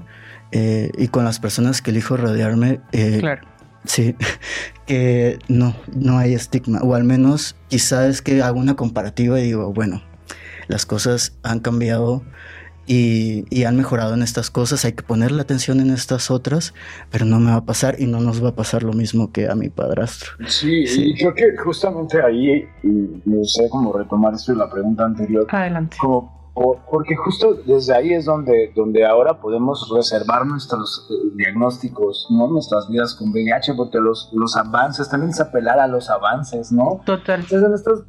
eh, 0.52 0.92
y 0.98 1.08
con 1.08 1.26
las 1.26 1.40
personas 1.40 1.82
que 1.82 1.92
elijo 1.92 2.18
rodearme. 2.18 2.82
Eh, 2.92 3.18
Claro. 3.20 3.48
Sí, 3.86 4.16
que 4.88 5.38
no, 5.48 5.76
no 5.94 6.18
hay 6.18 6.34
estigma, 6.34 6.80
o 6.82 6.96
al 6.96 7.04
menos 7.04 7.56
quizás 7.68 8.10
es 8.10 8.22
que 8.22 8.42
hago 8.42 8.60
una 8.60 8.76
comparativa 8.76 9.40
y 9.40 9.44
digo, 9.44 9.72
bueno, 9.74 10.02
las 10.68 10.86
cosas 10.86 11.34
han 11.44 11.60
cambiado 11.60 12.24
y, 12.88 13.46
y 13.50 13.63
han 13.63 13.75
mejorado 13.77 14.13
en 14.13 14.22
estas 14.22 14.50
cosas, 14.51 14.86
hay 14.86 14.94
que 14.94 15.04
ponerle 15.04 15.42
atención 15.42 15.80
en 15.80 15.89
estas 15.92 16.30
otras, 16.32 16.74
pero 17.12 17.25
no 17.25 17.39
me 17.39 17.51
va 17.51 17.58
a 17.58 17.65
pasar 17.65 17.96
y 18.00 18.06
no 18.06 18.20
nos 18.20 18.44
va 18.44 18.50
a 18.50 18.56
pasar 18.56 18.84
lo 18.84 18.94
mismo 18.94 19.32
que 19.32 19.50
a 19.50 19.56
mi 19.56 19.70
padrastro. 19.70 20.32
Sí, 20.48 20.86
Sí. 20.88 21.10
y 21.12 21.15
creo 21.15 21.34
que 21.34 21.56
justamente 21.58 22.22
ahí, 22.22 22.65
y 22.84 22.88
me 23.25 23.38
gustaría 23.38 23.70
como 23.70 23.92
retomar 23.94 24.34
esto 24.34 24.51
de 24.51 24.60
la 24.60 24.70
pregunta 24.70 25.06
anterior, 25.06 25.46
Adelante. 25.50 25.98
como 26.00 26.34
por- 26.54 26.77
porque 26.89 27.15
justo 27.18 27.56
desde 27.65 27.94
ahí 27.94 28.13
es 28.13 28.24
donde, 28.25 28.72
donde 28.75 29.06
ahora 29.06 29.42
podemos 29.42 29.92
reservar 29.94 30.46
nuestros 30.46 31.06
eh, 31.10 31.13
diagnósticos, 31.36 32.27
¿no? 32.30 32.48
Nuestras 32.48 32.88
vidas 32.88 33.13
con 33.15 33.32
VIH, 33.32 33.74
porque 33.75 33.98
los, 34.00 34.30
los 34.32 34.56
avances, 34.56 35.10
también 35.10 35.32
es 35.32 35.42
apelar 35.42 35.80
a 35.80 35.88
los 35.88 36.10
avances, 36.10 36.72
¿no? 36.72 37.01
Total. 37.06 37.42
Entonces 37.42 37.68
en 37.68 37.74
estos 37.74 38.04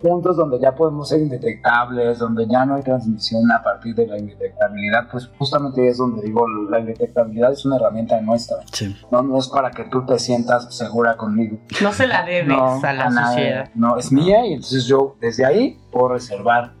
puntos 0.00 0.36
donde 0.36 0.58
ya 0.58 0.74
podemos 0.74 1.08
ser 1.08 1.20
indetectables, 1.20 2.18
donde 2.18 2.46
ya 2.48 2.64
no 2.66 2.74
hay 2.74 2.82
transmisión 2.82 3.50
a 3.52 3.62
partir 3.62 3.94
de 3.94 4.06
la 4.06 4.18
indetectabilidad, 4.18 5.08
pues 5.10 5.28
justamente 5.38 5.86
es 5.88 5.98
donde 5.98 6.22
digo, 6.22 6.46
la 6.70 6.80
indetectabilidad 6.80 7.52
es 7.52 7.64
una 7.64 7.76
herramienta 7.76 8.20
nuestra, 8.20 8.58
Sí. 8.72 8.94
no, 9.10 9.22
no 9.22 9.38
es 9.38 9.48
para 9.48 9.70
que 9.70 9.84
tú 9.84 10.04
te 10.04 10.18
sientas 10.18 10.74
segura 10.74 11.16
conmigo. 11.16 11.58
No 11.82 11.92
se 11.92 12.06
la 12.06 12.24
debes 12.24 12.48
No, 12.48 12.80
a 12.82 12.92
la 12.92 13.04
a 13.06 13.10
nadie. 13.10 13.34
sociedad. 13.36 13.70
No, 13.74 13.96
es 13.98 14.10
mía 14.12 14.46
y 14.46 14.54
entonces 14.54 14.84
yo 14.86 15.16
desde 15.20 15.44
ahí 15.46 15.78
puedo 15.92 16.08
reservar, 16.10 16.72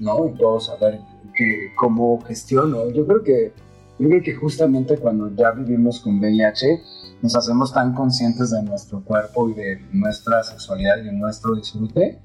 ¿no? 0.00 0.26
Y 0.26 0.32
puedo 0.32 0.58
saber 0.60 1.00
que, 1.34 1.72
cómo 1.76 2.20
gestiono. 2.26 2.88
Yo 2.90 3.06
creo 3.06 3.22
que 3.22 3.52
yo 3.98 4.08
creo 4.10 4.22
que 4.22 4.34
justamente 4.34 4.98
cuando 4.98 5.30
ya 5.34 5.52
vivimos 5.52 6.00
con 6.00 6.18
VIH 6.18 6.82
nos 7.22 7.34
hacemos 7.34 7.72
tan 7.72 7.94
conscientes 7.94 8.50
de 8.50 8.62
nuestro 8.62 9.02
cuerpo 9.02 9.48
y 9.48 9.54
de 9.54 9.80
nuestra 9.92 10.42
sexualidad 10.42 10.98
y 10.98 11.04
de 11.04 11.12
nuestro 11.12 11.54
disfrute, 11.54 12.20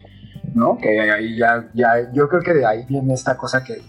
¿no? 0.53 0.77
Que 0.77 1.00
ahí 1.12 1.38
ya, 1.38 1.70
ya 1.74 2.12
yo 2.13 2.27
creo 2.29 2.41
que 2.41 2.53
de 2.53 2.65
ahí 2.65 2.86
viene 2.88 3.13
esta 3.13 3.38
cosa 3.38 3.63
que 3.63 3.81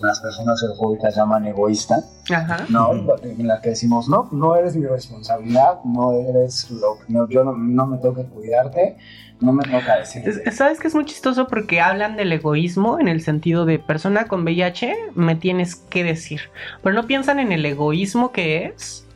las 0.00 0.20
personas 0.20 0.62
eufóricas 0.62 1.16
llaman 1.16 1.46
egoísta, 1.46 1.96
Ajá. 2.32 2.64
¿no? 2.68 2.92
En 3.22 3.46
la 3.48 3.60
que 3.60 3.70
decimos, 3.70 4.08
no, 4.08 4.28
no 4.32 4.54
eres 4.56 4.76
mi 4.76 4.86
responsabilidad, 4.86 5.80
no 5.84 6.12
eres 6.12 6.70
lo 6.70 6.98
no, 7.08 7.28
yo 7.28 7.42
no, 7.42 7.56
no 7.56 7.86
me 7.86 7.98
toca 7.98 8.22
cuidarte, 8.24 8.96
no 9.40 9.52
me 9.52 9.64
toca 9.64 9.96
decir. 9.98 10.22
Es- 10.28 10.56
¿Sabes 10.56 10.78
que 10.78 10.86
es 10.88 10.94
muy 10.94 11.04
chistoso? 11.06 11.48
Porque 11.48 11.80
hablan 11.80 12.16
del 12.16 12.32
egoísmo 12.32 13.00
en 13.00 13.08
el 13.08 13.20
sentido 13.22 13.64
de 13.64 13.78
persona 13.80 14.26
con 14.26 14.42
VIH, 14.44 14.94
me 15.14 15.34
tienes 15.36 15.74
que 15.76 16.04
decir. 16.04 16.40
Pero 16.82 16.94
no 16.94 17.06
piensan 17.06 17.40
en 17.40 17.50
el 17.50 17.64
egoísmo 17.66 18.30
que 18.30 18.66
es 18.66 19.06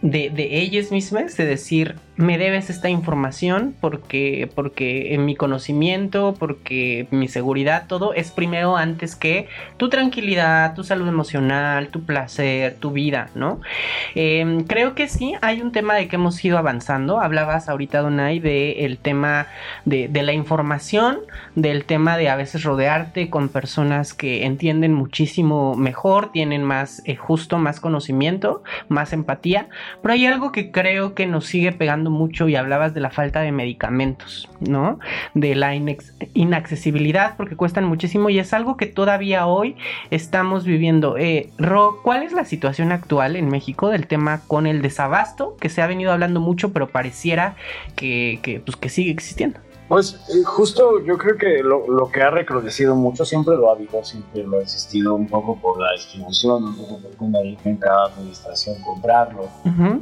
de, 0.00 0.30
de 0.30 0.60
ellas 0.60 0.90
mismas, 0.92 1.36
de 1.36 1.44
decir, 1.46 1.96
me 2.16 2.38
debes 2.38 2.70
esta 2.70 2.88
información 2.88 3.74
porque, 3.80 4.48
porque 4.54 5.14
en 5.14 5.24
mi 5.24 5.34
conocimiento, 5.34 6.34
porque 6.38 7.08
mi 7.10 7.28
seguridad, 7.28 7.86
todo 7.88 8.14
es 8.14 8.30
primero 8.30 8.76
antes 8.76 9.16
que 9.16 9.48
tu 9.76 9.88
tranquilidad, 9.88 10.74
tu 10.74 10.84
salud 10.84 11.08
emocional, 11.08 11.88
tu 11.88 12.04
placer, 12.04 12.76
tu 12.76 12.92
vida, 12.92 13.30
¿no? 13.34 13.60
Eh, 14.14 14.64
creo 14.68 14.94
que 14.94 15.08
sí, 15.08 15.34
hay 15.42 15.60
un 15.60 15.72
tema 15.72 15.94
de 15.94 16.08
que 16.08 16.16
hemos 16.16 16.42
ido 16.44 16.58
avanzando. 16.58 17.20
Hablabas 17.20 17.68
ahorita, 17.68 18.00
Donay, 18.00 18.38
del 18.38 18.98
tema 18.98 19.46
de, 19.84 20.08
de 20.08 20.22
la 20.22 20.32
información, 20.32 21.18
del 21.54 21.84
tema 21.84 22.16
de 22.16 22.28
a 22.28 22.36
veces 22.36 22.62
rodearte 22.62 23.30
con 23.30 23.48
personas 23.48 24.14
que 24.14 24.44
entienden 24.44 24.94
muchísimo 24.94 25.74
mejor, 25.74 26.30
tienen 26.32 26.62
más 26.62 27.02
eh, 27.06 27.16
justo, 27.16 27.58
más 27.58 27.80
conocimiento, 27.80 28.62
más 28.88 29.12
empatía. 29.12 29.68
Pero 30.02 30.14
hay 30.14 30.26
algo 30.26 30.52
que 30.52 30.70
creo 30.70 31.14
que 31.14 31.26
nos 31.26 31.46
sigue 31.46 31.72
pegando 31.72 32.03
mucho 32.10 32.48
y 32.48 32.56
hablabas 32.56 32.94
de 32.94 33.00
la 33.00 33.10
falta 33.10 33.40
de 33.40 33.52
medicamentos, 33.52 34.48
¿no? 34.60 34.98
De 35.34 35.54
la 35.54 35.74
inaccesibilidad 35.74 37.36
porque 37.36 37.56
cuestan 37.56 37.84
muchísimo 37.84 38.30
y 38.30 38.38
es 38.38 38.52
algo 38.52 38.76
que 38.76 38.86
todavía 38.86 39.46
hoy 39.46 39.76
estamos 40.10 40.64
viviendo. 40.64 41.16
Eh, 41.16 41.50
Ro, 41.58 42.00
¿cuál 42.02 42.22
es 42.22 42.32
la 42.32 42.44
situación 42.44 42.92
actual 42.92 43.36
en 43.36 43.48
México 43.48 43.88
del 43.88 44.06
tema 44.06 44.40
con 44.46 44.66
el 44.66 44.82
desabasto? 44.82 45.56
Que 45.60 45.68
se 45.68 45.82
ha 45.82 45.86
venido 45.86 46.12
hablando 46.12 46.40
mucho, 46.40 46.72
pero 46.72 46.88
pareciera 46.88 47.56
que, 47.96 48.40
que, 48.42 48.60
pues, 48.60 48.76
que 48.76 48.88
sigue 48.88 49.10
existiendo. 49.10 49.60
Pues 49.88 50.14
eh, 50.34 50.42
justo 50.44 51.04
yo 51.04 51.18
creo 51.18 51.36
que 51.36 51.62
lo, 51.62 51.86
lo 51.86 52.10
que 52.10 52.22
ha 52.22 52.30
recrudecido 52.30 52.96
mucho 52.96 53.24
siempre 53.24 53.54
lo 53.54 53.68
ha 53.68 53.74
habido, 53.74 54.02
siempre 54.02 54.42
lo 54.42 54.58
ha 54.58 54.62
existido 54.62 55.14
un 55.14 55.28
poco 55.28 55.56
por 55.60 55.78
la 55.78 55.92
distribución, 55.92 56.64
un 56.64 56.76
poco 56.76 56.98
por 57.00 57.16
cómo 57.16 57.38
en 57.40 57.76
cada 57.76 58.06
administración 58.06 58.76
comprarlo. 58.82 59.48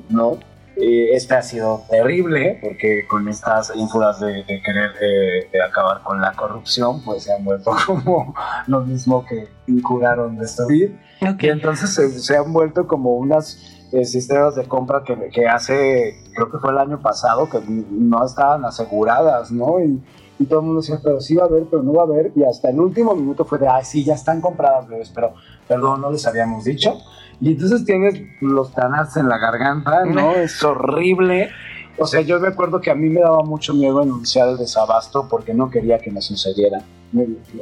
¿no? 0.09 0.39
Eh, 0.77 1.11
este 1.13 1.35
ha 1.35 1.43
sido 1.43 1.83
terrible 1.91 2.59
porque 2.63 3.07
con 3.07 3.29
estas 3.29 3.73
ínfulas 3.75 4.21
de, 4.21 4.43
de 4.45 4.63
querer 4.63 4.91
eh, 5.01 5.49
de 5.53 5.63
acabar 5.63 6.03
con 6.03 6.21
la 6.21 6.33
corrupción, 6.33 7.03
pues 7.05 7.25
se 7.25 7.33
han 7.33 7.45
vuelto 7.45 7.73
como 7.87 8.35
lo 8.67 8.81
mismo 8.81 9.25
que 9.25 9.49
juraron 9.83 10.39
destruir. 10.39 10.99
Ok. 11.21 11.43
Y 11.43 11.49
entonces 11.51 11.95
se, 11.95 12.09
se 12.11 12.37
han 12.37 12.53
vuelto 12.53 12.87
como 12.87 13.17
unas 13.17 13.59
eh, 13.93 14.07
sistemas 14.07 14.55
de 14.55 14.65
compra 14.65 15.05
que, 15.05 15.29
que 15.29 15.47
hace, 15.47 16.23
creo 16.35 16.51
que 16.51 16.59
fue 16.59 16.71
el 16.71 16.79
año 16.79 17.01
pasado, 17.01 17.49
que 17.51 17.61
no 17.67 18.25
estaban 18.25 18.65
aseguradas, 18.65 19.51
¿no? 19.53 19.79
Y, 19.81 20.03
y 20.39 20.47
todo 20.47 20.61
el 20.61 20.67
mundo 20.67 20.81
decía, 20.81 20.99
pero 21.03 21.21
sí 21.21 21.37
va 21.37 21.45
a 21.45 21.47
haber, 21.47 21.65
pero 21.71 21.83
no 21.83 21.93
va 21.93 22.03
a 22.03 22.07
haber. 22.07 22.33
Y 22.35 22.43
hasta 22.43 22.71
el 22.71 22.81
último 22.81 23.15
minuto 23.15 23.45
fue 23.45 23.59
de, 23.59 23.69
ay, 23.69 23.85
sí, 23.85 24.03
ya 24.03 24.15
están 24.15 24.41
compradas, 24.41 24.89
bebés, 24.89 25.11
pero 25.15 25.35
perdón, 25.69 26.01
no 26.01 26.11
les 26.11 26.27
habíamos 26.27 26.65
dicho. 26.65 26.99
Y 27.43 27.53
entonces 27.53 27.85
tienes 27.85 28.23
los 28.41 28.73
tanas 28.73 29.17
en 29.17 29.29
la 29.29 29.37
garganta, 29.37 30.05
¿no? 30.05 30.33
Es 30.37 30.63
horrible. 30.63 31.51
O 31.99 32.07
sea, 32.07 32.21
yo 32.21 32.39
me 32.39 32.47
acuerdo 32.47 32.81
que 32.81 32.89
a 32.89 32.95
mí 32.95 33.09
me 33.09 33.21
daba 33.21 33.43
mucho 33.43 33.75
miedo 33.75 34.01
anunciar 34.01 34.49
el 34.51 34.59
desabasto 34.59 35.27
porque 35.29 35.53
no 35.53 35.69
quería 35.69 35.99
que 35.99 36.13
me 36.13 36.23
sucediera. 36.23 36.85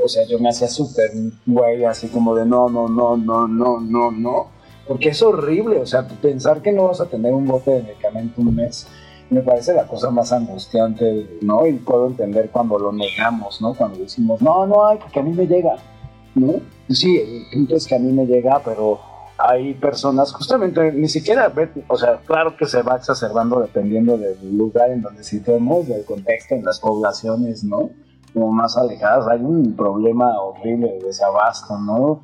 O 0.04 0.06
sea, 0.06 0.26
yo 0.26 0.38
me 0.38 0.50
hacía 0.50 0.68
súper 0.68 1.10
güey, 1.46 1.86
así 1.86 2.08
como 2.08 2.34
de 2.34 2.44
no, 2.44 2.68
no, 2.68 2.88
no, 2.88 3.16
no, 3.16 3.48
no, 3.48 3.80
no, 3.80 4.10
no. 4.10 4.48
Porque 4.86 5.08
es 5.08 5.22
horrible, 5.22 5.78
o 5.78 5.86
sea, 5.86 6.06
pensar 6.06 6.60
que 6.60 6.72
no 6.72 6.88
vas 6.88 7.00
a 7.00 7.06
tener 7.06 7.32
un 7.32 7.46
bote 7.46 7.70
de 7.70 7.82
medicamento 7.82 8.42
un 8.42 8.54
mes 8.54 8.86
me 9.30 9.42
parece 9.42 9.72
la 9.72 9.86
cosa 9.86 10.10
más 10.10 10.32
angustiante, 10.32 11.38
¿no? 11.40 11.64
Y 11.66 11.74
puedo 11.74 12.08
entender 12.08 12.50
cuando 12.50 12.78
lo 12.78 12.92
negamos, 12.92 13.62
¿no? 13.62 13.74
Cuando 13.74 14.00
decimos, 14.00 14.42
no, 14.42 14.66
no 14.66 14.84
hay, 14.84 14.98
porque 14.98 15.20
a 15.20 15.22
mí 15.22 15.32
me 15.32 15.46
llega, 15.46 15.76
¿no? 16.34 16.54
Sí, 16.88 17.16
el 17.16 17.46
punto 17.52 17.76
es 17.76 17.86
que 17.86 17.94
a 17.94 18.00
mí 18.00 18.12
me 18.12 18.26
llega, 18.26 18.60
pero 18.64 18.98
hay 19.42 19.74
personas, 19.74 20.32
justamente, 20.32 20.92
ni 20.92 21.08
siquiera, 21.08 21.52
o 21.88 21.96
sea, 21.96 22.18
claro 22.26 22.56
que 22.56 22.66
se 22.66 22.82
va 22.82 22.96
exacerbando 22.96 23.60
dependiendo 23.60 24.16
del 24.16 24.56
lugar 24.56 24.90
en 24.90 25.02
donde 25.02 25.24
situemos, 25.24 25.88
del 25.88 26.04
contexto, 26.04 26.54
en 26.54 26.64
las 26.64 26.80
poblaciones, 26.80 27.64
¿no? 27.64 27.90
Como 28.32 28.52
más 28.52 28.76
alejadas, 28.76 29.26
hay 29.28 29.40
un 29.40 29.74
problema 29.76 30.40
horrible 30.40 30.92
de 30.92 31.06
desabasto, 31.06 31.78
¿no? 31.78 32.22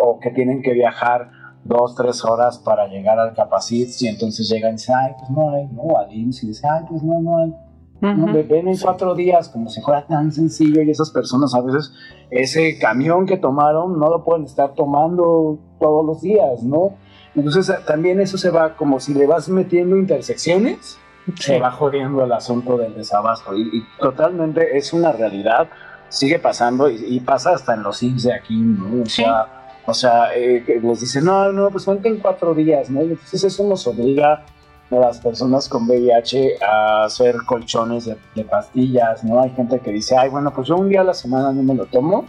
O 0.00 0.20
que 0.20 0.30
tienen 0.30 0.62
que 0.62 0.72
viajar 0.72 1.30
dos, 1.64 1.94
tres 1.94 2.24
horas 2.24 2.58
para 2.58 2.86
llegar 2.86 3.18
al 3.18 3.34
Capacit 3.34 3.90
y 4.00 4.08
entonces 4.08 4.48
llegan 4.48 4.72
y 4.72 4.76
dicen, 4.76 4.94
ay, 4.96 5.12
pues 5.18 5.30
no 5.30 5.50
hay, 5.50 5.66
¿no? 5.68 5.96
Al 5.98 6.12
IMSS 6.12 6.44
y 6.44 6.46
dicen, 6.48 6.70
ay, 6.70 6.84
pues 6.88 7.02
no, 7.02 7.20
no 7.20 7.38
hay. 7.38 7.54
Ujú. 8.02 8.32
ve- 8.32 8.42
ven 8.42 8.68
en 8.68 8.76
cuatro 8.78 9.14
días, 9.14 9.48
como 9.48 9.70
si 9.70 9.80
fuera 9.80 10.06
tan 10.06 10.30
sencillo, 10.32 10.82
y 10.82 10.90
esas 10.90 11.10
personas 11.10 11.54
a 11.54 11.60
veces, 11.62 11.92
ese 12.30 12.78
camión 12.78 13.24
que 13.26 13.36
tomaron 13.36 13.98
no 13.98 14.10
lo 14.10 14.24
pueden 14.24 14.44
estar 14.44 14.74
tomando 14.74 15.58
todos 15.80 16.04
los 16.04 16.20
días, 16.20 16.62
¿no? 16.62 16.96
Entonces 17.34 17.68
eh, 17.70 17.74
también 17.86 18.20
eso 18.20 18.36
se 18.38 18.50
va, 18.50 18.76
como 18.76 19.00
si 19.00 19.14
le 19.14 19.26
vas 19.26 19.48
metiendo 19.48 19.96
intersecciones, 19.96 20.98
se 21.38 21.58
va 21.58 21.70
jodiendo 21.70 22.22
el 22.24 22.32
asunto 22.32 22.76
del 22.76 22.94
desabasto, 22.94 23.56
y, 23.56 23.62
y 23.62 23.82
totalmente 23.98 24.76
es 24.76 24.92
una 24.92 25.12
realidad, 25.12 25.68
sigue 26.10 26.38
pasando, 26.38 26.90
y, 26.90 26.96
y 27.08 27.20
pasa 27.20 27.52
hasta 27.54 27.74
en 27.74 27.82
los 27.82 28.02
IMSS 28.02 28.22
de 28.24 28.34
aquí, 28.34 28.56
¿no? 28.56 29.02
O 29.02 29.06
Sí. 29.06 29.22
sea, 29.22 29.46
o 29.86 29.94
sea, 29.94 30.34
eh, 30.34 30.64
les 30.82 31.00
dicen, 31.00 31.24
no, 31.24 31.52
no, 31.52 31.70
pues 31.70 31.86
vente 31.86 32.08
en 32.08 32.18
cuatro 32.18 32.54
días, 32.54 32.90
¿no? 32.90 33.02
Y 33.02 33.10
entonces 33.10 33.44
eso 33.44 33.64
nos 33.68 33.86
obliga 33.86 34.44
las 34.90 35.18
personas 35.18 35.68
con 35.68 35.88
VIH 35.88 36.62
a 36.62 37.04
hacer 37.04 37.36
colchones 37.46 38.04
de, 38.06 38.44
pastillas, 38.44 39.24
¿no? 39.24 39.40
Hay 39.40 39.50
gente 39.50 39.80
que 39.80 39.90
dice, 39.90 40.16
ay, 40.16 40.28
bueno, 40.30 40.52
pues 40.52 40.68
yo 40.68 40.76
un 40.76 40.88
día 40.88 41.00
a 41.00 41.04
la 41.04 41.14
semana 41.14 41.52
no 41.52 41.62
me 41.62 41.74
lo 41.74 41.86
tomo 41.86 42.26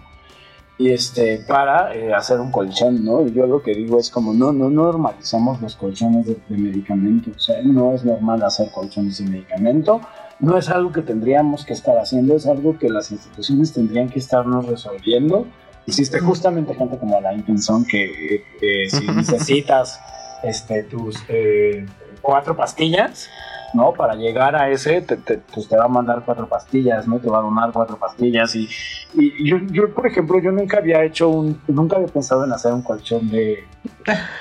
y 0.77 0.91
este, 0.91 1.39
para 1.47 1.95
eh, 1.95 2.13
hacer 2.13 2.39
un 2.39 2.51
colchón, 2.51 3.03
¿no? 3.05 3.25
Y 3.25 3.31
yo 3.31 3.47
lo 3.47 3.61
que 3.61 3.73
digo 3.73 3.99
es 3.99 4.09
como, 4.09 4.33
no, 4.33 4.51
no 4.51 4.69
normalizamos 4.69 5.61
los 5.61 5.75
colchones 5.75 6.25
de, 6.25 6.37
de 6.49 6.57
medicamento, 6.57 7.31
o 7.35 7.39
sea, 7.39 7.61
no 7.63 7.93
es 7.93 8.03
normal 8.03 8.43
hacer 8.43 8.71
colchones 8.71 9.19
de 9.19 9.25
medicamento, 9.25 10.01
no 10.39 10.57
es 10.57 10.69
algo 10.69 10.91
que 10.91 11.01
tendríamos 11.01 11.65
que 11.65 11.73
estar 11.73 11.97
haciendo, 11.97 12.35
es 12.35 12.45
algo 12.45 12.77
que 12.77 12.89
las 12.89 13.11
instituciones 13.11 13.71
tendrían 13.71 14.09
que 14.09 14.19
estarnos 14.19 14.65
resolviendo. 14.65 15.47
Existe 15.87 16.19
justamente 16.19 16.73
gente 16.73 16.97
como 16.97 17.21
la 17.21 17.31
Pinson 17.31 17.85
que 17.85 18.43
eh, 18.61 18.89
si 18.89 19.07
necesitas 19.15 19.99
este, 20.43 20.83
tus 20.83 21.17
eh, 21.29 21.85
cuatro 22.25 22.55
pastillas, 22.55 23.29
¿no? 23.73 23.93
Para 23.93 24.15
llegar 24.15 24.55
a 24.55 24.69
ese, 24.69 25.01
te, 25.01 25.15
pues 25.15 25.67
te 25.69 25.77
va 25.77 25.85
a 25.85 25.87
mandar 25.87 26.23
cuatro 26.25 26.47
pastillas, 26.47 27.07
¿no? 27.07 27.19
Te 27.19 27.29
va 27.29 27.37
a 27.37 27.41
donar 27.41 27.71
cuatro 27.71 27.97
pastillas. 27.97 28.55
Y, 28.55 28.67
y 29.13 29.47
yo, 29.47 29.57
yo, 29.69 29.93
por 29.93 30.07
ejemplo, 30.07 30.39
yo 30.39 30.51
nunca 30.51 30.77
había 30.77 31.03
hecho 31.03 31.29
un, 31.29 31.61
nunca 31.67 31.97
había 31.97 32.07
pensado 32.07 32.43
en 32.43 32.51
hacer 32.51 32.73
un 32.73 32.81
colchón 32.81 33.29
de, 33.29 33.63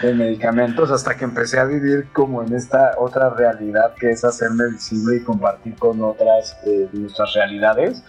de 0.01 0.15
medicamentos 0.15 0.91
hasta 0.91 1.17
que 1.17 1.25
empecé 1.25 1.61
a 1.61 1.65
vivir 1.65 2.09
como 2.13 2.43
en 2.43 2.55
esta 2.55 2.93
otra 2.99 3.29
realidad 3.31 3.95
que 3.99 4.11
es 4.11 4.25
hacerme 4.25 4.71
visible 4.71 5.17
y 5.17 5.21
compartir 5.21 5.75
con 5.77 6.03
otras 6.03 6.57
eh, 6.67 6.89
nuestras 6.93 7.35
realidades. 7.35 8.03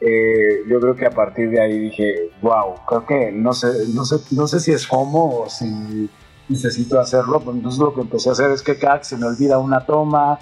Eh, 0.00 0.62
yo 0.68 0.80
creo 0.80 0.94
que 0.94 1.06
a 1.06 1.10
partir 1.10 1.50
de 1.50 1.60
ahí 1.60 1.78
dije, 1.78 2.30
wow, 2.40 2.76
creo 2.86 3.04
que 3.04 3.32
no 3.32 3.52
sé, 3.52 3.66
no 3.94 4.04
sé, 4.04 4.16
no 4.30 4.46
sé 4.46 4.60
si 4.60 4.72
es 4.72 4.86
homo 4.90 5.40
o 5.40 5.50
si 5.50 6.08
necesito 6.48 6.98
hacerlo. 7.00 7.40
Pues 7.40 7.56
entonces 7.56 7.80
lo 7.80 7.94
que 7.94 8.00
empecé 8.00 8.28
a 8.28 8.32
hacer 8.32 8.50
es 8.50 8.62
que 8.62 8.78
cada 8.78 8.98
que 8.98 9.04
se 9.04 9.16
me 9.16 9.26
olvida 9.26 9.58
una 9.58 9.80
toma 9.80 10.38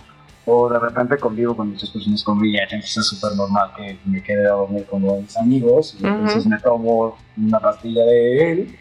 o 0.46 0.68
de 0.68 0.78
repente 0.78 1.18
convivo 1.18 1.56
con 1.56 1.70
muchas 1.70 1.90
personas 1.90 2.22
con 2.22 2.38
VIH, 2.38 2.76
entonces 2.76 2.98
es 2.98 3.06
súper 3.06 3.36
normal 3.36 3.72
que 3.76 3.98
me 4.04 4.22
quede 4.22 4.46
a 4.46 4.52
dormir 4.52 4.86
con 4.86 5.02
mis 5.02 5.36
amigos 5.36 5.96
y 6.00 6.06
entonces 6.06 6.46
me 6.46 6.58
tomo 6.60 7.16
una 7.36 7.58
pastilla 7.58 8.04
de 8.04 8.52
él, 8.52 8.76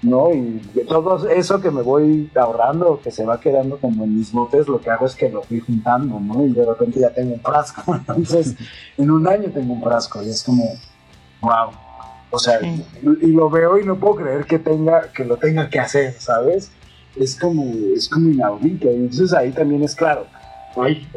¿no? 0.00 0.32
Y 0.32 0.62
todo 0.88 1.28
eso 1.28 1.60
que 1.60 1.70
me 1.70 1.82
voy 1.82 2.30
ahorrando, 2.34 3.00
que 3.04 3.10
se 3.10 3.26
va 3.26 3.38
quedando 3.38 3.78
como 3.78 4.04
en 4.04 4.16
mis 4.16 4.32
botes, 4.32 4.66
lo 4.66 4.80
que 4.80 4.88
hago 4.88 5.04
es 5.04 5.14
que 5.14 5.28
lo 5.28 5.42
fui 5.42 5.60
juntando, 5.60 6.18
¿no? 6.18 6.42
Y 6.46 6.54
de 6.54 6.64
repente 6.64 7.00
ya 7.00 7.10
tengo 7.10 7.34
un 7.34 7.40
frasco, 7.40 7.94
entonces 7.94 8.56
en 8.96 9.10
un 9.10 9.28
año 9.28 9.50
tengo 9.50 9.74
un 9.74 9.82
frasco 9.82 10.22
y 10.22 10.30
es 10.30 10.42
como, 10.42 10.64
wow. 11.42 11.89
O 12.30 12.38
sea, 12.38 12.60
y 12.62 13.26
lo 13.32 13.50
veo 13.50 13.78
y 13.78 13.84
no 13.84 13.98
puedo 13.98 14.16
creer 14.16 14.44
que 14.44 14.58
tenga, 14.58 15.10
que 15.12 15.24
lo 15.24 15.36
tenga 15.36 15.68
que 15.68 15.80
hacer, 15.80 16.14
¿sabes? 16.18 16.70
Es 17.16 17.36
como, 17.38 17.64
es 17.94 18.08
como 18.08 18.30
inaudito. 18.30 18.90
Y 18.90 18.94
entonces 18.94 19.32
ahí 19.32 19.50
también 19.50 19.82
es 19.82 19.94
claro 19.94 20.26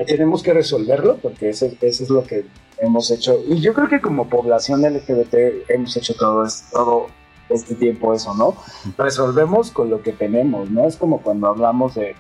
tenemos 0.07 0.43
que 0.43 0.53
resolverlo 0.53 1.17
porque 1.17 1.49
eso, 1.49 1.67
es 1.81 2.09
lo 2.09 2.23
que 2.23 2.45
hemos 2.79 3.11
hecho. 3.11 3.39
Y 3.47 3.59
yo 3.59 3.73
creo 3.73 3.87
que 3.87 4.01
como 4.01 4.27
población 4.27 4.81
LGBT 4.81 5.69
hemos 5.69 5.95
hecho 5.95 6.15
todo, 6.15 6.45
todo 6.71 7.07
este 7.49 7.75
tiempo 7.75 8.13
eso, 8.13 8.33
¿no? 8.33 8.55
Resolvemos 8.97 9.71
con 9.71 9.89
lo 9.89 10.01
que 10.01 10.11
tenemos, 10.11 10.69
¿no? 10.69 10.87
Es 10.87 10.97
como 10.97 11.21
cuando 11.21 11.47
hablamos 11.47 11.95
de, 11.95 12.15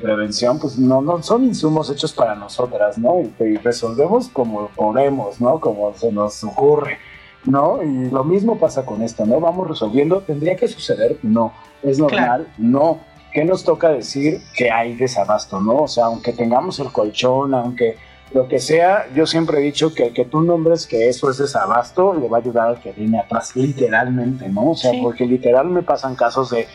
prevención, 0.00 0.60
pues 0.60 0.78
no, 0.78 1.02
no 1.02 1.24
son 1.24 1.42
insumos 1.42 1.90
hechos 1.90 2.12
para 2.12 2.36
nosotras, 2.36 2.98
¿no? 2.98 3.20
Y, 3.20 3.56
resolvemos 3.56 4.28
como 4.28 4.68
podemos, 4.68 5.40
¿no? 5.40 5.60
Como 5.60 5.92
se 5.94 6.12
nos 6.12 6.42
ocurre, 6.44 6.98
¿no? 7.44 7.82
Y 7.82 8.10
lo 8.10 8.24
mismo 8.24 8.58
pasa 8.58 8.84
con 8.84 9.02
esto, 9.02 9.26
¿no? 9.26 9.40
Vamos 9.40 9.68
resolviendo, 9.68 10.20
¿tendría 10.20 10.56
que 10.56 10.68
suceder? 10.68 11.18
No. 11.22 11.52
¿Es 11.82 11.98
normal? 11.98 12.46
No 12.58 13.00
¿qué 13.32 13.44
nos 13.44 13.64
toca 13.64 13.88
decir 13.90 14.40
que 14.54 14.70
hay 14.70 14.94
desabasto, 14.94 15.60
no? 15.60 15.76
O 15.76 15.88
sea, 15.88 16.04
aunque 16.04 16.32
tengamos 16.32 16.78
el 16.78 16.92
colchón, 16.92 17.54
aunque 17.54 17.96
lo 18.32 18.48
que 18.48 18.58
sea, 18.58 19.06
yo 19.14 19.26
siempre 19.26 19.58
he 19.58 19.62
dicho 19.62 19.94
que 19.94 20.04
el 20.06 20.12
que 20.12 20.24
tú 20.24 20.42
nombres 20.42 20.86
que 20.86 21.08
eso 21.08 21.30
es 21.30 21.38
desabasto 21.38 22.14
le 22.14 22.28
va 22.28 22.38
a 22.38 22.40
ayudar 22.40 22.68
al 22.68 22.80
que 22.80 22.92
viene 22.92 23.18
atrás, 23.18 23.54
literalmente, 23.56 24.48
¿no? 24.48 24.70
O 24.70 24.74
sea, 24.74 24.92
porque 25.02 25.26
literal 25.26 25.66
me 25.66 25.82
pasan 25.82 26.14
casos 26.14 26.50
de, 26.50 26.66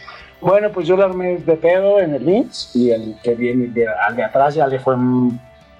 bueno, 0.42 0.72
pues 0.72 0.88
yo 0.88 0.98
le 0.98 1.04
armé 1.04 1.38
de 1.38 1.56
pedo 1.56 2.00
en 2.00 2.16
el 2.16 2.26
Lynx 2.26 2.76
y 2.76 2.92
el 2.92 3.16
que 3.24 3.36
viene 3.36 3.68
de, 3.68 3.88
al 3.88 4.16
de 4.16 4.24
atrás 4.24 4.56
ya 4.56 4.68
le 4.68 4.80
fue 4.80 4.96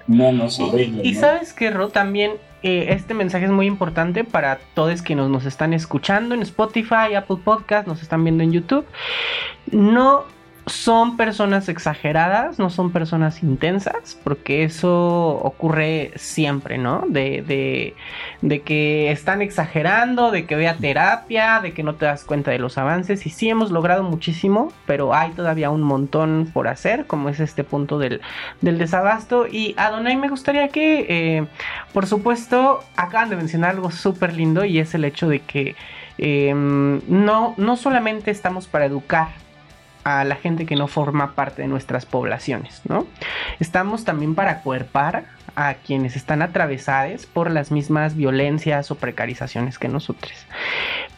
menos 0.08 0.60
horrible. 0.60 1.04
Y, 1.04 1.16
sabes 1.16 1.54
que, 1.54 1.70
Ro, 1.70 1.90
también 1.90 2.34
este 2.68 3.14
mensaje 3.14 3.46
es 3.46 3.52
muy 3.52 3.66
importante 3.66 4.24
para 4.24 4.60
todos 4.74 5.02
quienes 5.02 5.30
nos 5.30 5.46
están 5.46 5.74
escuchando 5.74 6.36
en 6.36 6.42
Spotify, 6.42 7.16
Apple 7.16 7.38
Podcast, 7.44 7.88
nos 7.88 8.02
están 8.02 8.24
viendo 8.24 8.44
en 8.44 8.52
YouTube. 8.52 8.86
No 9.72 10.26
son 10.68 11.16
personas 11.16 11.70
exageradas, 11.70 12.60
no 12.60 12.70
son 12.70 12.92
personas 12.92 13.42
intensas, 13.42 14.20
porque 14.24 14.64
eso 14.64 15.40
ocurre 15.42 16.12
siempre, 16.16 16.78
¿no? 16.78 17.06
De, 17.08 17.96
de, 18.42 18.62
que 18.62 19.12
están 19.12 19.42
exagerando, 19.42 20.32
de 20.32 20.46
que 20.46 20.56
vea 20.56 20.76
terapia, 20.76 21.62
de 21.62 21.74
que 21.74 21.84
no 21.84 21.96
te 21.96 22.06
das 22.06 22.26
cuenta 22.26 22.52
de 22.52 22.60
los 22.60 22.78
avances. 22.78 23.26
Y 23.26 23.30
sí 23.30 23.50
hemos 23.50 23.72
logrado 23.72 24.04
muchísimo, 24.04 24.74
pero 24.86 25.14
hay 25.14 25.32
todavía 25.32 25.70
un 25.70 25.82
montón 25.82 26.50
por 26.54 26.68
hacer, 26.68 27.08
como 27.08 27.30
es 27.30 27.40
este 27.40 27.64
punto 27.64 27.98
del, 27.98 28.22
del 28.62 28.78
desabasto. 28.78 29.48
Y 29.48 29.74
Adonai, 29.78 30.18
me 30.18 30.30
gustaría 30.30 30.68
que, 30.68 31.06
eh, 31.08 31.48
por 31.94 32.08
supuesto, 32.08 32.84
acaban 32.98 33.30
de 33.30 33.38
mencionar 33.38 33.72
algo 33.72 33.92
súper 33.92 34.34
lindo 34.34 34.66
y 34.66 34.80
es 34.80 34.94
el 34.94 35.06
hecho 35.06 35.30
de 35.30 35.40
que 35.40 35.76
em, 36.18 37.02
no, 37.08 37.54
no 37.58 37.78
solamente 37.78 38.32
estamos 38.32 38.68
para 38.68 38.86
educar, 38.86 39.30
a 40.08 40.24
la 40.24 40.36
gente 40.38 40.66
que 40.66 40.78
no 40.78 40.88
forma 40.88 41.36
parte 41.36 41.64
de 41.64 41.68
nuestras 41.68 42.06
poblaciones, 42.06 42.82
¿no? 42.88 43.06
Estamos 43.60 44.06
también 44.06 44.36
para 44.36 44.62
cuerpar 44.62 45.26
a 45.58 45.74
quienes 45.74 46.16
están 46.16 46.42
atravesados 46.42 47.26
por 47.26 47.52
las 47.52 47.72
mismas 47.72 48.16
violencias 48.16 48.90
o 48.90 48.96
precarizaciones 48.96 49.78
que 49.78 49.90
nosotros. 49.90 50.32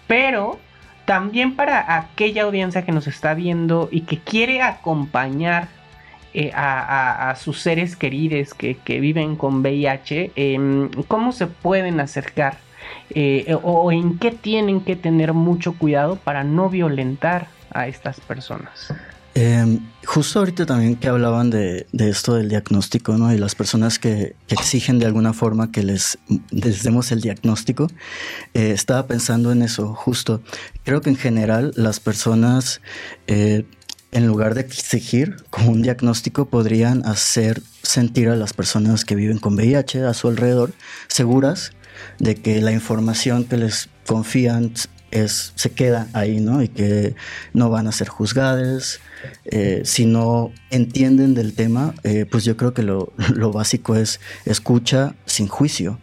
Pero 0.07 0.59
también 1.05 1.55
para 1.55 1.97
aquella 1.97 2.41
audiencia 2.41 2.83
que 2.83 2.91
nos 2.91 3.05
está 3.05 3.35
viendo 3.35 3.89
y 3.91 4.01
que 4.01 4.17
quiere 4.17 4.63
acompañar 4.63 5.67
eh, 6.33 6.49
a, 6.55 7.35
sus 7.39 7.61
seres 7.61 7.95
queridos 7.95 8.55
que, 8.55 8.99
viven 8.99 9.35
con 9.35 9.61
VIH, 9.61 10.31
em, 10.35 10.89
¿cómo 11.07 11.31
se 11.31 11.45
pueden 11.45 11.99
acercar? 11.99 12.57
Eh, 13.11 13.55
o 13.61 13.91
en 13.91 14.17
qué 14.17 14.31
tienen 14.31 14.81
que 14.81 14.95
tener 14.95 15.33
mucho 15.33 15.73
cuidado 15.73 16.15
para 16.15 16.43
no 16.43 16.69
violentar 16.69 17.58
a 17.71 17.87
estas 17.87 18.19
personas. 18.19 18.91
Em, 19.35 19.79
justo 20.05 20.39
ahorita 20.39 20.65
también 20.65 20.95
que 20.95 21.07
hablaban 21.07 21.49
de, 21.49 21.85
esto 21.93 22.33
del 22.35 22.49
diagnóstico, 22.49 23.17
¿no? 23.17 23.31
Y 23.33 23.37
las 23.37 23.55
personas 23.55 23.99
que, 23.99 24.35
exigen 24.47 24.99
de 24.99 25.05
alguna 25.05 25.33
forma 25.33 25.71
que 25.71 25.83
les, 25.83 26.17
demos 26.49 27.11
el 27.11 27.21
diagnóstico, 27.21 27.87
eh, 28.53 28.71
estaba 28.71 29.07
pensando 29.07 29.51
en 29.51 29.61
eso, 29.61 29.93
justo. 29.93 30.41
Creo 30.83 31.01
que 31.01 31.11
en 31.11 31.15
general 31.15 31.71
las 31.75 31.99
personas, 31.99 32.81
eh, 33.27 33.65
en 34.11 34.25
lugar 34.25 34.55
de 34.55 34.61
exigir 34.61 35.37
un 35.65 35.83
diagnóstico, 35.83 36.49
podrían 36.49 37.05
hacer 37.05 37.61
sentir 37.83 38.29
a 38.29 38.35
las 38.35 38.53
personas 38.53 39.05
que 39.05 39.15
viven 39.15 39.37
con 39.37 39.53
VIH 39.53 40.03
a 40.03 40.13
su 40.15 40.27
alrededor 40.27 40.73
seguras 41.07 41.71
de 42.17 42.35
que 42.35 42.61
la 42.61 42.71
información 42.71 43.45
que 43.45 43.57
les 43.57 43.89
confían 44.07 44.73
es, 45.11 45.53
se 45.55 45.71
queda 45.71 46.07
ahí, 46.13 46.39
¿no? 46.39 46.61
Y 46.61 46.67
que 46.67 47.15
no 47.53 47.69
van 47.69 47.87
a 47.87 47.91
ser 47.91 48.07
juzgadas. 48.07 48.99
Eh, 49.45 49.81
si 49.85 50.05
no 50.05 50.51
entienden 50.69 51.33
del 51.33 51.53
tema, 51.53 51.93
eh, 52.03 52.25
pues 52.29 52.45
yo 52.45 52.57
creo 52.57 52.73
que 52.73 52.83
lo, 52.83 53.11
básico 53.51 53.95
es 53.95 54.19
escucha 54.45 55.15
sin 55.25 55.47
juicio 55.47 55.99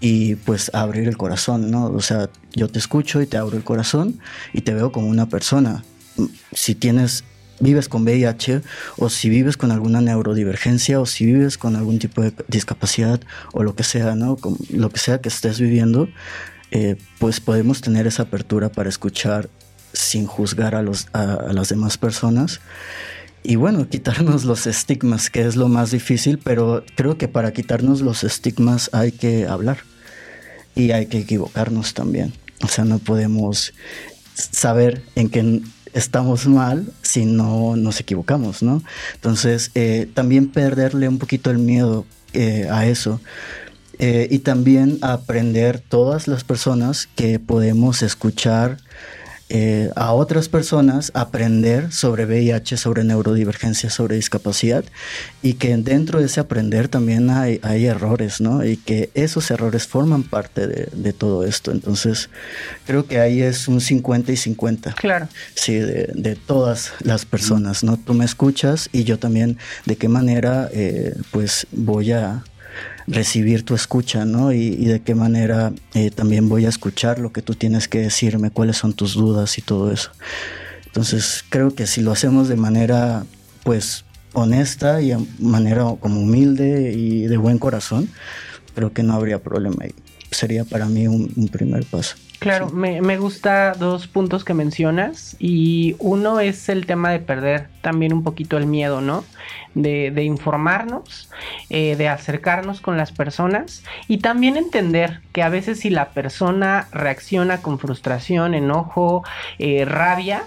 y 0.00 0.36
pues 0.36 0.70
abrir 0.74 1.08
el 1.08 1.16
corazón, 1.16 1.70
¿no? 1.70 1.86
O 1.86 2.00
sea, 2.00 2.30
yo 2.52 2.68
te 2.68 2.78
escucho 2.78 3.20
y 3.20 3.26
te 3.26 3.36
abro 3.36 3.56
el 3.56 3.64
corazón 3.64 4.18
y 4.52 4.62
te 4.62 4.74
veo 4.74 4.92
como 4.92 5.08
una 5.08 5.28
persona. 5.28 5.84
Si 6.52 6.74
tienes 6.74 7.24
vives 7.60 7.88
con 7.88 8.02
VIH 8.02 8.62
o 8.96 9.08
si 9.08 9.28
vives 9.28 9.56
con 9.56 9.70
alguna 9.70 10.00
neurodivergencia 10.00 11.00
o 11.00 11.06
si 11.06 11.26
vives 11.26 11.58
con 11.58 11.76
algún 11.76 11.98
tipo 11.98 12.22
de 12.22 12.32
discapacidad 12.48 13.20
o 13.52 13.62
lo 13.62 13.74
que 13.74 13.84
sea, 13.84 14.14
¿no? 14.14 14.36
lo 14.70 14.90
que 14.90 14.98
sea 14.98 15.20
que 15.20 15.28
estés 15.28 15.60
viviendo, 15.60 16.08
eh, 16.70 16.96
pues 17.18 17.40
podemos 17.40 17.80
tener 17.80 18.06
esa 18.06 18.24
apertura 18.24 18.70
para 18.70 18.88
escuchar 18.88 19.48
sin 19.92 20.26
juzgar 20.26 20.74
a, 20.74 20.82
los, 20.82 21.08
a, 21.12 21.52
las 21.52 21.68
demás 21.68 21.98
personas. 21.98 22.60
Y 23.42 23.56
bueno, 23.56 23.88
quitarnos 23.88 24.44
los 24.44 24.66
estigmas, 24.66 25.30
que 25.30 25.46
es 25.46 25.56
lo 25.56 25.68
más 25.68 25.90
difícil, 25.90 26.38
pero 26.38 26.84
creo 26.94 27.16
que 27.16 27.28
para 27.28 27.52
quitarnos 27.52 28.02
los 28.02 28.22
estigmas 28.22 28.90
hay 28.92 29.12
que 29.12 29.46
hablar 29.46 29.78
y 30.74 30.92
hay 30.92 31.06
que 31.06 31.18
equivocarnos 31.18 31.94
también. 31.94 32.32
O 32.62 32.68
sea, 32.68 32.84
no 32.84 32.98
podemos 32.98 33.72
saber 34.34 35.02
en 35.14 35.30
qué 35.30 35.62
estamos 35.92 36.46
mal 36.46 36.92
si 37.02 37.24
no 37.24 37.76
nos 37.76 38.00
equivocamos, 38.00 38.62
¿no? 38.62 38.82
Entonces, 39.14 39.70
eh, 39.74 40.08
también 40.12 40.48
perderle 40.48 41.08
un 41.08 41.18
poquito 41.18 41.50
el 41.50 41.58
miedo 41.58 42.06
eh, 42.32 42.68
a 42.70 42.86
eso, 42.86 43.20
eh, 44.02 44.28
y 44.30 44.38
también 44.38 44.98
aprender 45.02 45.78
todas 45.78 46.26
las 46.26 46.42
personas 46.42 47.08
que 47.14 47.38
podemos 47.38 48.02
escuchar 48.02 48.78
eh, 49.52 49.90
a 49.96 50.12
otras 50.12 50.48
personas 50.48 51.10
aprender 51.12 51.92
sobre 51.92 52.24
VIH, 52.24 52.76
sobre 52.76 53.02
neurodivergencia, 53.02 53.90
sobre 53.90 54.14
discapacidad 54.14 54.84
y 55.42 55.54
que 55.54 55.76
dentro 55.76 56.20
de 56.20 56.26
ese 56.26 56.38
aprender 56.38 56.86
también 56.86 57.30
hay, 57.30 57.58
hay 57.64 57.86
errores, 57.86 58.40
¿no? 58.40 58.64
Y 58.64 58.76
que 58.76 59.10
esos 59.14 59.50
errores 59.50 59.88
forman 59.88 60.22
parte 60.22 60.68
de, 60.68 60.88
de, 60.92 61.12
todo 61.12 61.44
esto. 61.44 61.72
Entonces, 61.72 62.30
creo 62.86 63.06
que 63.06 63.18
ahí 63.18 63.42
es 63.42 63.66
un 63.66 63.80
50 63.80 64.30
y 64.30 64.36
50. 64.36 64.92
Claro. 64.92 65.26
Sí, 65.54 65.74
de, 65.74 66.12
de 66.14 66.36
todas 66.36 66.92
las 67.00 67.24
personas, 67.26 67.82
¿no? 67.82 67.96
Tú 67.96 68.14
me 68.14 68.24
escuchas 68.24 68.88
y 68.92 69.02
yo 69.02 69.18
también 69.18 69.58
de 69.84 69.96
qué 69.96 70.08
manera 70.08 70.70
eh, 70.72 71.16
pues 71.32 71.66
voy 71.72 72.12
a 72.12 72.44
recibir 73.10 73.64
tu 73.64 73.74
escucha, 73.74 74.24
¿no? 74.24 74.52
Y, 74.52 74.84
de 74.86 75.02
qué 75.02 75.14
manera 75.14 75.72
eh, 75.94 76.10
también 76.10 76.48
voy 76.48 76.64
a 76.64 76.68
escuchar 76.68 77.18
lo 77.18 77.32
que 77.32 77.42
tú 77.42 77.54
tienes 77.54 77.88
que 77.88 78.00
decirme, 78.00 78.50
cuáles 78.50 78.76
son 78.76 78.92
tus 78.92 79.14
dudas 79.14 79.58
y 79.58 79.62
todo 79.62 79.92
eso. 79.92 80.10
Entonces 80.86 81.44
creo 81.48 81.74
que 81.74 81.86
si 81.86 82.00
lo 82.00 82.12
hacemos 82.12 82.48
de 82.48 82.56
manera, 82.56 83.24
pues, 83.64 84.04
honesta 84.32 85.02
y 85.02 85.08
de 85.08 85.18
manera 85.40 85.84
como 86.00 86.20
humilde 86.20 86.92
y 86.96 87.26
de 87.26 87.36
buen 87.36 87.58
corazón, 87.58 88.08
creo 88.74 88.92
que 88.92 89.02
no 89.02 89.14
habría 89.14 89.42
problema 89.42 89.84
sería 90.30 90.64
para 90.64 90.86
mí 90.86 91.08
un 91.08 91.48
primer 91.48 91.84
paso. 91.84 92.16
Claro, 92.40 92.70
me, 92.70 93.02
me, 93.02 93.18
gusta 93.18 93.74
dos 93.74 94.06
puntos 94.06 94.44
que 94.44 94.54
mencionas 94.54 95.36
y 95.38 95.94
uno 95.98 96.40
es 96.40 96.70
el 96.70 96.86
tema 96.86 97.10
de 97.10 97.18
perder 97.18 97.68
también 97.82 98.14
un 98.14 98.24
poquito 98.24 98.56
el 98.56 98.64
miedo, 98.64 99.02
¿no? 99.02 99.26
De, 99.74 100.10
de 100.10 100.24
informarnos, 100.24 101.28
eh, 101.68 101.96
de 101.96 102.08
acercarnos 102.08 102.80
con 102.80 102.96
las 102.96 103.12
personas 103.12 103.84
y 104.08 104.18
también 104.18 104.56
entender 104.56 105.20
que 105.32 105.42
a 105.42 105.50
veces 105.50 105.80
si 105.80 105.90
la 105.90 106.12
persona 106.12 106.88
reacciona 106.92 107.60
con 107.60 107.78
frustración, 107.78 108.54
enojo, 108.54 109.22
eh, 109.58 109.84
rabia, 109.84 110.42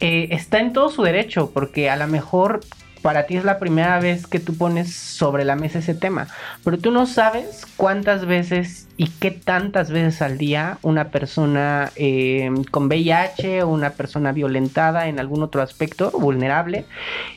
eh, 0.00 0.28
está 0.32 0.60
en 0.60 0.74
todo 0.74 0.90
su 0.90 1.02
derecho 1.02 1.52
porque 1.54 1.88
a 1.88 1.96
lo 1.96 2.06
mejor 2.06 2.60
para 3.00 3.24
ti 3.24 3.38
es 3.38 3.44
la 3.44 3.58
primera 3.58 3.98
vez 3.98 4.26
que 4.26 4.40
tú 4.40 4.58
pones 4.58 4.94
sobre 4.94 5.46
la 5.46 5.56
mesa 5.56 5.78
ese 5.78 5.94
tema, 5.94 6.28
pero 6.64 6.76
tú 6.76 6.90
no 6.90 7.06
sabes 7.06 7.66
cuántas 7.78 8.26
veces 8.26 8.88
y 9.00 9.06
qué 9.06 9.30
tantas 9.30 9.90
veces 9.90 10.20
al 10.20 10.36
día 10.36 10.76
una 10.82 11.08
persona 11.08 11.90
eh, 11.96 12.50
con 12.70 12.86
VIH 12.86 13.62
o 13.62 13.68
una 13.68 13.92
persona 13.92 14.30
violentada 14.32 15.08
en 15.08 15.18
algún 15.18 15.42
otro 15.42 15.62
aspecto 15.62 16.10
vulnerable 16.10 16.84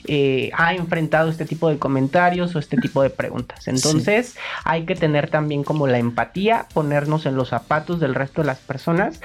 eh, 0.06 0.52
ha 0.58 0.74
enfrentado 0.74 1.30
este 1.30 1.46
tipo 1.46 1.70
de 1.70 1.80
comentarios 1.80 2.54
o 2.54 2.60
este 2.60 2.76
tipo 2.76 3.02
de 3.02 3.10
preguntas. 3.12 3.70
Entonces 3.70 4.32
sí. 4.34 4.40
hay 4.66 4.84
que 4.84 4.96
tener 4.96 5.30
también 5.30 5.64
como 5.64 5.88
la 5.88 6.00
empatía, 6.00 6.68
ponernos 6.74 7.26
en 7.26 7.38
los 7.38 7.48
zapatos 7.48 8.02
del 8.02 8.14
resto 8.14 8.42
de 8.42 8.48
las 8.48 8.60
personas. 8.60 9.22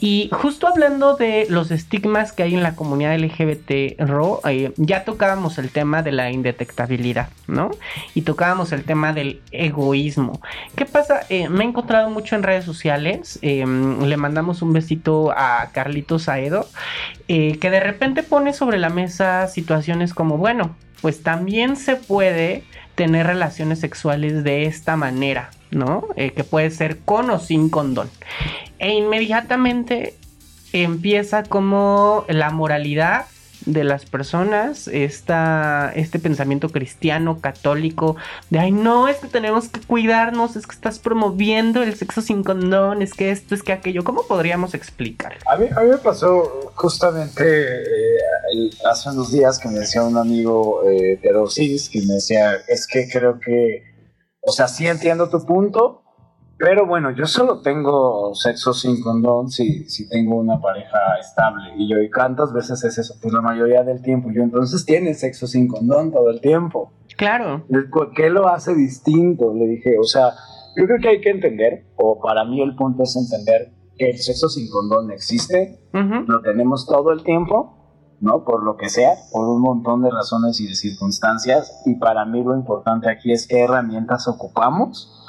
Y 0.00 0.30
justo 0.32 0.66
hablando 0.66 1.16
de 1.16 1.46
los 1.50 1.70
estigmas 1.70 2.32
que 2.32 2.44
hay 2.44 2.54
en 2.54 2.62
la 2.62 2.76
comunidad 2.76 3.14
LGBT, 3.18 4.00
RO, 4.00 4.40
eh, 4.48 4.72
ya 4.78 5.04
tocábamos 5.04 5.58
el 5.58 5.68
tema 5.68 6.02
de 6.02 6.12
la 6.12 6.30
indetectabilidad, 6.30 7.28
¿no? 7.46 7.72
Y 8.14 8.22
tocábamos 8.22 8.72
el 8.72 8.84
tema 8.84 9.12
del 9.12 9.42
egoísmo. 9.50 10.40
¿Qué 10.76 10.86
pasa? 10.86 11.20
Me 11.50 11.73
encontrado 11.74 12.08
mucho 12.08 12.36
en 12.36 12.44
redes 12.44 12.64
sociales. 12.64 13.40
Eh, 13.42 13.66
le 13.66 14.16
mandamos 14.16 14.62
un 14.62 14.72
besito 14.72 15.32
a 15.36 15.70
Carlitos 15.72 16.28
Aedo, 16.28 16.68
eh, 17.26 17.58
que 17.58 17.68
de 17.68 17.80
repente 17.80 18.22
pone 18.22 18.52
sobre 18.52 18.78
la 18.78 18.90
mesa 18.90 19.48
situaciones 19.48 20.14
como, 20.14 20.38
bueno, 20.38 20.76
pues 21.02 21.24
también 21.24 21.74
se 21.74 21.96
puede 21.96 22.62
tener 22.94 23.26
relaciones 23.26 23.80
sexuales 23.80 24.44
de 24.44 24.66
esta 24.66 24.96
manera, 24.96 25.50
¿no? 25.72 26.06
Eh, 26.14 26.30
que 26.30 26.44
puede 26.44 26.70
ser 26.70 26.98
con 26.98 27.28
o 27.30 27.40
sin 27.40 27.70
condón. 27.70 28.08
E 28.78 28.94
inmediatamente 28.94 30.14
empieza 30.72 31.42
como 31.42 32.24
la 32.28 32.50
moralidad 32.50 33.26
de 33.66 33.84
las 33.84 34.04
personas, 34.04 34.88
esta, 34.88 35.92
este 35.94 36.18
pensamiento 36.18 36.68
cristiano, 36.68 37.40
católico, 37.40 38.16
de, 38.50 38.58
ay, 38.58 38.72
no, 38.72 39.08
es 39.08 39.16
que 39.18 39.28
tenemos 39.28 39.68
que 39.68 39.80
cuidarnos, 39.80 40.56
es 40.56 40.66
que 40.66 40.74
estás 40.74 40.98
promoviendo 40.98 41.82
el 41.82 41.94
sexo 41.96 42.20
sin 42.20 42.44
condón, 42.44 43.02
es 43.02 43.14
que 43.14 43.30
esto, 43.30 43.54
es 43.54 43.62
que 43.62 43.72
aquello. 43.72 44.04
¿Cómo 44.04 44.26
podríamos 44.26 44.74
explicar? 44.74 45.36
A 45.46 45.56
mí, 45.56 45.66
a 45.74 45.80
mí 45.80 45.90
me 45.90 45.98
pasó 45.98 46.72
justamente 46.74 47.44
eh, 47.44 48.70
hace 48.90 49.10
unos 49.10 49.32
días 49.32 49.58
que 49.58 49.68
me 49.68 49.80
decía 49.80 50.02
un 50.02 50.16
amigo 50.16 50.82
eh, 50.88 51.12
heterosis, 51.14 51.88
que 51.88 52.00
me 52.02 52.14
decía, 52.14 52.56
es 52.68 52.86
que 52.86 53.08
creo 53.08 53.38
que, 53.40 53.82
o 54.40 54.52
sea, 54.52 54.68
sí 54.68 54.86
entiendo 54.86 55.28
tu 55.28 55.44
punto, 55.44 56.03
pero 56.64 56.86
bueno, 56.86 57.10
yo 57.10 57.26
solo 57.26 57.60
tengo 57.60 58.34
sexo 58.34 58.72
sin 58.72 59.02
condón 59.02 59.50
si, 59.50 59.86
si 59.86 60.08
tengo 60.08 60.36
una 60.36 60.58
pareja 60.58 60.98
estable. 61.20 61.74
Y 61.76 61.90
yo, 61.90 62.00
¿y 62.00 62.10
cuántas 62.10 62.54
veces 62.54 62.82
es 62.84 62.96
eso? 62.96 63.16
Pues 63.20 63.34
la 63.34 63.42
mayoría 63.42 63.82
del 63.82 64.00
tiempo. 64.00 64.30
Yo, 64.32 64.42
entonces 64.42 64.86
tienes 64.86 65.20
sexo 65.20 65.46
sin 65.46 65.68
condón 65.68 66.10
todo 66.10 66.30
el 66.30 66.40
tiempo. 66.40 66.90
Claro. 67.18 67.66
¿Qué 68.16 68.30
lo 68.30 68.48
hace 68.48 68.74
distinto? 68.74 69.52
Le 69.52 69.66
dije, 69.66 69.98
o 69.98 70.04
sea, 70.04 70.30
yo 70.74 70.86
creo 70.86 70.98
que 71.02 71.08
hay 71.10 71.20
que 71.20 71.28
entender, 71.28 71.84
o 71.96 72.18
para 72.18 72.46
mí 72.46 72.62
el 72.62 72.74
punto 72.76 73.02
es 73.02 73.14
entender 73.14 73.70
que 73.98 74.08
el 74.08 74.16
sexo 74.16 74.48
sin 74.48 74.70
condón 74.70 75.10
existe, 75.10 75.78
uh 75.92 75.98
-huh. 75.98 76.24
lo 76.26 76.40
tenemos 76.40 76.86
todo 76.86 77.12
el 77.12 77.24
tiempo, 77.24 78.16
¿no? 78.22 78.42
Por 78.42 78.64
lo 78.64 78.78
que 78.78 78.88
sea, 78.88 79.12
por 79.32 79.46
un 79.46 79.60
montón 79.60 80.00
de 80.00 80.10
razones 80.10 80.58
y 80.62 80.66
de 80.66 80.74
circunstancias. 80.74 81.82
Y 81.84 81.96
para 81.96 82.24
mí 82.24 82.42
lo 82.42 82.56
importante 82.56 83.10
aquí 83.10 83.32
es 83.32 83.46
qué 83.46 83.64
herramientas 83.64 84.28
ocupamos 84.28 85.20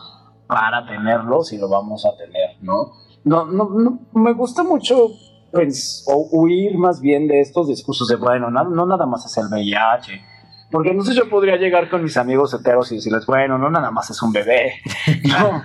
para 0.47 0.85
tenerlo 0.85 1.43
si 1.43 1.57
lo 1.57 1.69
vamos 1.69 2.05
a 2.05 2.15
tener, 2.17 2.57
¿no? 2.61 2.91
No, 3.23 3.45
no, 3.45 3.69
no 3.69 3.99
me 4.13 4.33
gusta 4.33 4.63
mucho 4.63 5.09
pues, 5.55 6.03
o 6.07 6.27
huir 6.31 6.77
más 6.77 6.99
bien 6.99 7.27
de 7.27 7.39
estos 7.39 7.69
discursos 7.69 8.09
de, 8.09 8.17
bueno, 8.17 8.51
no, 8.51 8.65
no 8.65 8.85
nada 8.85 9.05
más 9.05 9.25
es 9.25 9.37
el 9.37 9.47
VIH, 9.47 10.21
porque 10.69 10.93
no 10.93 11.01
sé, 11.01 11.15
yo 11.15 11.29
podría 11.29 11.55
llegar 11.55 11.89
con 11.89 12.03
mis 12.03 12.17
amigos 12.17 12.53
heteros 12.53 12.91
y 12.91 12.95
decirles, 12.95 13.25
bueno, 13.25 13.57
no 13.57 13.69
nada 13.69 13.89
más 13.89 14.09
es 14.09 14.21
un 14.21 14.33
bebé, 14.33 14.73
¿no? 15.23 15.63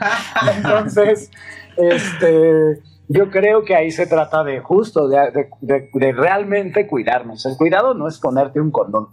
Entonces, 0.57 1.33
este, 1.77 2.81
yo 3.09 3.31
creo 3.31 3.65
que 3.65 3.75
ahí 3.75 3.91
se 3.91 4.07
trata 4.07 4.45
de 4.45 4.61
justo, 4.61 5.09
de, 5.09 5.33
de, 5.33 5.51
de, 5.61 5.91
de 5.93 6.13
realmente 6.13 6.87
cuidarnos. 6.87 7.45
El 7.47 7.57
cuidado 7.57 7.93
no 7.95 8.07
es 8.07 8.19
ponerte 8.19 8.61
un 8.61 8.71
condón, 8.71 9.09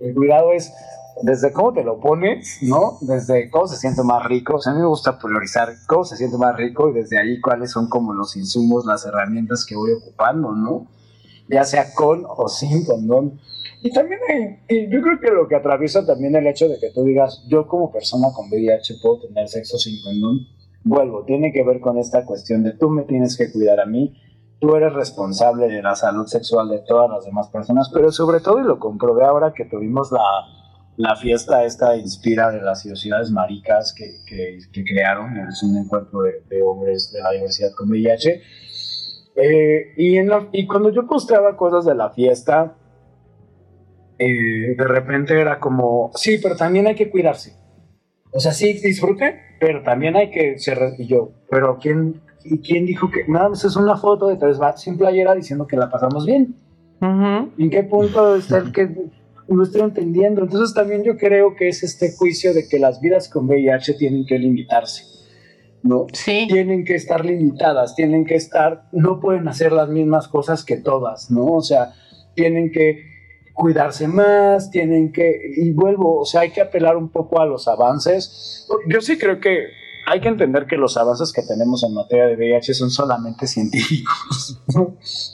el 0.00 0.14
cuidado 0.14 0.52
es 0.52 0.74
desde 1.22 1.52
cómo 1.52 1.72
te 1.72 1.84
lo 1.84 2.00
pones, 2.00 2.58
¿no? 2.62 2.98
Desde 3.00 3.50
cómo 3.50 3.66
se 3.66 3.76
siente 3.76 4.02
más 4.02 4.24
rico. 4.26 4.56
O 4.56 4.60
sea, 4.60 4.72
a 4.72 4.74
mí 4.74 4.80
me 4.80 4.86
gusta 4.86 5.18
priorizar 5.18 5.68
cómo 5.86 6.04
se 6.04 6.16
siente 6.16 6.36
más 6.36 6.56
rico 6.56 6.90
y 6.90 6.94
desde 6.94 7.18
ahí 7.18 7.40
cuáles 7.40 7.72
son 7.72 7.88
como 7.88 8.12
los 8.12 8.36
insumos, 8.36 8.86
las 8.86 9.04
herramientas 9.06 9.64
que 9.66 9.76
voy 9.76 9.92
ocupando, 9.92 10.52
¿no? 10.52 10.86
Ya 11.48 11.64
sea 11.64 11.94
con 11.94 12.24
o 12.26 12.48
sin 12.48 12.84
condón. 12.84 13.40
Y 13.82 13.92
también 13.92 14.20
y 14.68 14.90
yo 14.90 15.00
creo 15.02 15.20
que 15.20 15.30
lo 15.30 15.48
que 15.48 15.56
atraviesa 15.56 16.04
también 16.04 16.34
el 16.34 16.46
hecho 16.46 16.68
de 16.68 16.78
que 16.78 16.90
tú 16.90 17.04
digas, 17.04 17.44
yo 17.48 17.66
como 17.66 17.92
persona 17.92 18.28
con 18.34 18.48
VIH 18.48 18.96
puedo 19.00 19.20
tener 19.20 19.48
sexo 19.48 19.78
sin 19.78 20.02
condón, 20.02 20.46
vuelvo, 20.84 21.24
tiene 21.24 21.52
que 21.52 21.62
ver 21.62 21.80
con 21.80 21.98
esta 21.98 22.24
cuestión 22.24 22.64
de 22.64 22.72
tú 22.72 22.90
me 22.90 23.02
tienes 23.02 23.36
que 23.36 23.52
cuidar 23.52 23.78
a 23.80 23.86
mí, 23.86 24.14
tú 24.60 24.74
eres 24.74 24.92
responsable 24.94 25.68
de 25.68 25.80
la 25.82 25.94
salud 25.94 26.26
sexual 26.26 26.68
de 26.68 26.80
todas 26.80 27.08
las 27.08 27.24
demás 27.24 27.48
personas, 27.48 27.90
pero 27.92 28.10
sobre 28.10 28.40
todo, 28.40 28.58
y 28.58 28.64
lo 28.64 28.80
comprobé 28.80 29.24
ahora 29.24 29.52
que 29.54 29.64
tuvimos 29.64 30.10
la, 30.10 30.20
la 30.98 31.14
fiesta 31.14 31.64
esta 31.64 31.96
inspira 31.96 32.50
de 32.50 32.60
las 32.60 32.82
ciudades 32.82 33.30
maricas 33.30 33.94
que, 33.96 34.16
que, 34.26 34.58
que 34.72 34.84
crearon, 34.84 35.38
es 35.48 35.62
un 35.62 35.76
encuentro 35.76 36.22
de, 36.22 36.42
de, 36.48 36.60
hombres 36.60 37.12
de 37.12 37.22
la 37.22 37.30
diversidad 37.30 37.70
con 37.76 37.88
VIH. 37.88 38.42
Eh, 39.36 39.92
y, 39.96 40.16
en 40.16 40.28
la, 40.28 40.48
y 40.50 40.66
cuando 40.66 40.90
yo 40.90 41.06
posteaba 41.06 41.56
cosas 41.56 41.84
de 41.84 41.94
la 41.94 42.10
fiesta, 42.10 42.74
eh, 44.18 44.74
de 44.76 44.84
repente 44.84 45.40
era 45.40 45.60
como, 45.60 46.10
sí, 46.16 46.38
pero 46.42 46.56
también 46.56 46.88
hay 46.88 46.96
que 46.96 47.10
cuidarse. 47.10 47.54
O 48.32 48.40
sea, 48.40 48.50
sí, 48.50 48.72
disfrute, 48.72 49.40
pero 49.60 49.84
también 49.84 50.16
hay 50.16 50.32
que 50.32 50.58
ser... 50.58 50.78
Y 50.98 51.06
yo, 51.06 51.30
pero 51.48 51.78
¿quién, 51.80 52.20
y 52.42 52.58
quién 52.58 52.86
dijo 52.86 53.08
que 53.08 53.24
nada 53.28 53.50
más 53.50 53.64
es 53.64 53.76
una 53.76 53.96
foto 53.96 54.26
de 54.26 54.36
tres 54.36 54.58
bats 54.58 54.82
sin 54.82 54.98
playera 54.98 55.36
diciendo 55.36 55.64
que 55.64 55.76
la 55.76 55.88
pasamos 55.88 56.26
bien? 56.26 56.56
Uh 57.00 57.06
-huh. 57.06 57.50
¿En 57.56 57.70
qué 57.70 57.84
punto 57.84 58.34
está 58.34 58.58
el 58.58 58.72
que 58.72 58.88
no 59.48 59.62
estoy 59.62 59.80
entendiendo. 59.80 60.42
Entonces 60.42 60.74
también 60.74 61.02
yo 61.04 61.16
creo 61.16 61.56
que 61.56 61.68
es 61.68 61.82
este 61.82 62.12
juicio 62.12 62.54
de 62.54 62.68
que 62.68 62.78
las 62.78 63.00
vidas 63.00 63.28
con 63.28 63.46
VIH 63.46 63.94
tienen 63.94 64.26
que 64.26 64.38
limitarse, 64.38 65.04
¿no? 65.82 66.06
Sí. 66.12 66.46
Tienen 66.48 66.84
que 66.84 66.94
estar 66.94 67.24
limitadas, 67.24 67.94
tienen 67.94 68.24
que 68.26 68.34
estar, 68.34 68.88
no 68.92 69.20
pueden 69.20 69.48
hacer 69.48 69.72
las 69.72 69.88
mismas 69.88 70.28
cosas 70.28 70.64
que 70.64 70.76
todas, 70.76 71.30
¿no? 71.30 71.46
O 71.46 71.62
sea, 71.62 71.94
tienen 72.34 72.70
que 72.70 73.08
cuidarse 73.54 74.06
más, 74.06 74.70
tienen 74.70 75.12
que, 75.12 75.36
y 75.56 75.72
vuelvo, 75.72 76.20
o 76.20 76.24
sea, 76.24 76.42
hay 76.42 76.50
que 76.50 76.60
apelar 76.60 76.96
un 76.96 77.08
poco 77.08 77.40
a 77.40 77.46
los 77.46 77.66
avances. 77.66 78.68
Yo 78.88 79.00
sí 79.00 79.18
creo 79.18 79.40
que 79.40 79.66
hay 80.06 80.20
que 80.20 80.28
entender 80.28 80.66
que 80.66 80.76
los 80.76 80.96
avances 80.96 81.32
que 81.32 81.42
tenemos 81.42 81.82
en 81.84 81.92
materia 81.92 82.26
de 82.26 82.36
VIH 82.36 82.74
son 82.74 82.90
solamente 82.90 83.46
científicos. 83.46 84.62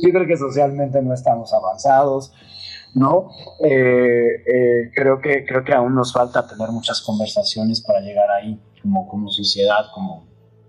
Yo 0.01 0.11
creo 0.11 0.27
que 0.27 0.37
socialmente 0.37 1.01
no 1.03 1.15
estamos 1.15 1.53
avanzados 1.53 2.33
¿no? 2.95 3.31
Eh, 3.63 4.43
eh, 4.47 4.91
creo, 4.95 5.21
que, 5.21 5.45
creo 5.45 5.65
que 5.65 5.73
aún 5.73 5.95
nos 5.95 6.13
falta 6.13 6.47
tener 6.47 6.71
muchas 6.71 7.01
conversaciones 7.03 7.81
para 7.81 8.01
llegar 8.01 8.31
ahí, 8.31 8.61
como, 8.83 9.09
como 9.09 9.29
sociedad, 9.29 9.87
como, 9.93 10.27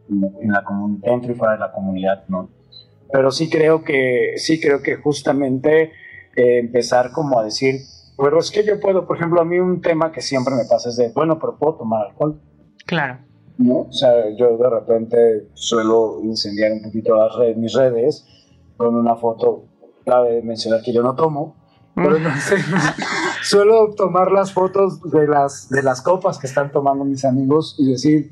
como 0.07 0.41
en 0.41 0.51
la 0.51 0.63
dentro 1.01 1.31
y 1.31 1.35
fuera 1.35 1.53
de 1.53 1.59
la 1.59 1.71
comunidad, 1.71 2.25
¿no? 2.27 2.49
pero 3.11 3.31
sí 3.31 3.49
creo 3.49 3.83
que, 3.83 4.33
sí 4.37 4.59
creo 4.59 4.81
que 4.81 4.95
justamente 4.95 5.91
eh, 6.35 6.59
empezar 6.59 7.11
como 7.11 7.39
a 7.39 7.43
decir, 7.43 7.81
pero 8.17 8.39
es 8.39 8.51
que 8.51 8.65
yo 8.65 8.79
puedo, 8.79 9.07
por 9.07 9.17
ejemplo, 9.17 9.41
a 9.41 9.45
mí 9.45 9.59
un 9.59 9.81
tema 9.81 10.11
que 10.11 10.21
siempre 10.21 10.55
me 10.55 10.65
pasa 10.65 10.89
es 10.89 10.97
de, 10.97 11.11
bueno, 11.13 11.39
pero 11.39 11.57
puedo 11.57 11.75
tomar 11.75 12.07
alcohol. 12.07 12.41
Claro. 12.85 13.19
¿No? 13.57 13.81
O 13.83 13.91
sea, 13.93 14.29
yo 14.35 14.57
de 14.57 14.69
repente 14.69 15.47
suelo 15.53 16.19
incendiar 16.23 16.73
un 16.73 16.81
poquito 16.81 17.15
las 17.15 17.33
redes, 17.35 17.57
mis 17.57 17.73
redes 17.73 18.27
con 18.75 18.95
una 18.95 19.15
foto, 19.15 19.63
clave 20.03 20.33
de 20.33 20.41
mencionar 20.41 20.81
que 20.81 20.91
yo 20.91 21.01
no 21.01 21.15
tomo, 21.15 21.55
pero 21.95 22.19
no 22.19 22.35
sé, 22.39 22.57
suelo 23.43 23.93
tomar 23.95 24.31
las 24.31 24.53
fotos 24.53 25.01
de 25.09 25.27
las, 25.27 25.69
de 25.69 25.81
las 25.81 26.01
copas 26.01 26.37
que 26.37 26.47
están 26.47 26.71
tomando 26.71 27.05
mis 27.05 27.25
amigos 27.25 27.75
y 27.79 27.91
decir, 27.91 28.31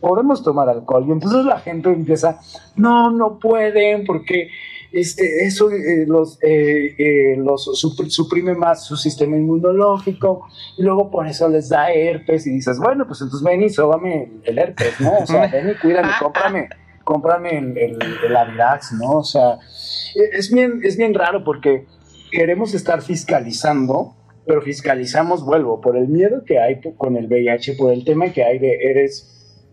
podemos 0.00 0.42
tomar 0.42 0.68
alcohol. 0.68 1.04
Y 1.08 1.12
entonces 1.12 1.44
la 1.44 1.60
gente 1.60 1.90
empieza, 1.90 2.40
no, 2.76 3.10
no 3.10 3.38
pueden 3.38 4.04
porque 4.04 4.48
este, 4.92 5.44
eso 5.44 5.72
eh, 5.72 6.04
los, 6.06 6.38
eh, 6.40 6.94
eh, 6.98 7.36
los 7.36 7.64
suprime 8.08 8.54
más 8.54 8.86
su 8.86 8.96
sistema 8.96 9.36
inmunológico 9.36 10.46
y 10.78 10.82
luego 10.82 11.10
por 11.10 11.26
eso 11.26 11.48
les 11.48 11.68
da 11.68 11.90
herpes 11.90 12.46
y 12.46 12.50
dices, 12.50 12.78
bueno, 12.78 13.04
pues 13.06 13.20
entonces 13.20 13.44
ven 13.44 13.62
y 13.62 13.70
sóbame 13.70 14.30
el, 14.44 14.58
herpes, 14.58 15.00
¿no? 15.00 15.18
O 15.18 15.26
sea, 15.26 15.48
ven 15.52 15.70
y 15.70 15.74
cuídame, 15.74 16.10
cómprame, 16.20 16.68
cómprame 17.02 17.58
el, 17.58 17.76
el, 17.76 18.02
el 18.02 18.32
¿no? 19.00 19.18
O 19.18 19.24
sea, 19.24 19.58
e, 20.14 20.38
es 20.38 20.52
bien, 20.52 20.80
es 20.84 20.96
bien 20.96 21.12
raro 21.12 21.42
porque 21.42 21.86
queremos 22.34 22.74
estar 22.74 23.00
fiscalizando, 23.00 24.14
pero 24.46 24.60
fiscalizamos, 24.60 25.44
vuelvo, 25.44 25.80
por 25.80 25.96
el 25.96 26.08
miedo 26.08 26.44
que 26.44 26.58
hay 26.58 26.80
con 26.96 27.16
el 27.16 27.26
VIH, 27.26 27.76
por 27.76 27.92
el 27.92 28.04
tema 28.04 28.32
que 28.32 28.44
hay 28.44 28.58
de 28.58 28.74
eres 28.74 29.30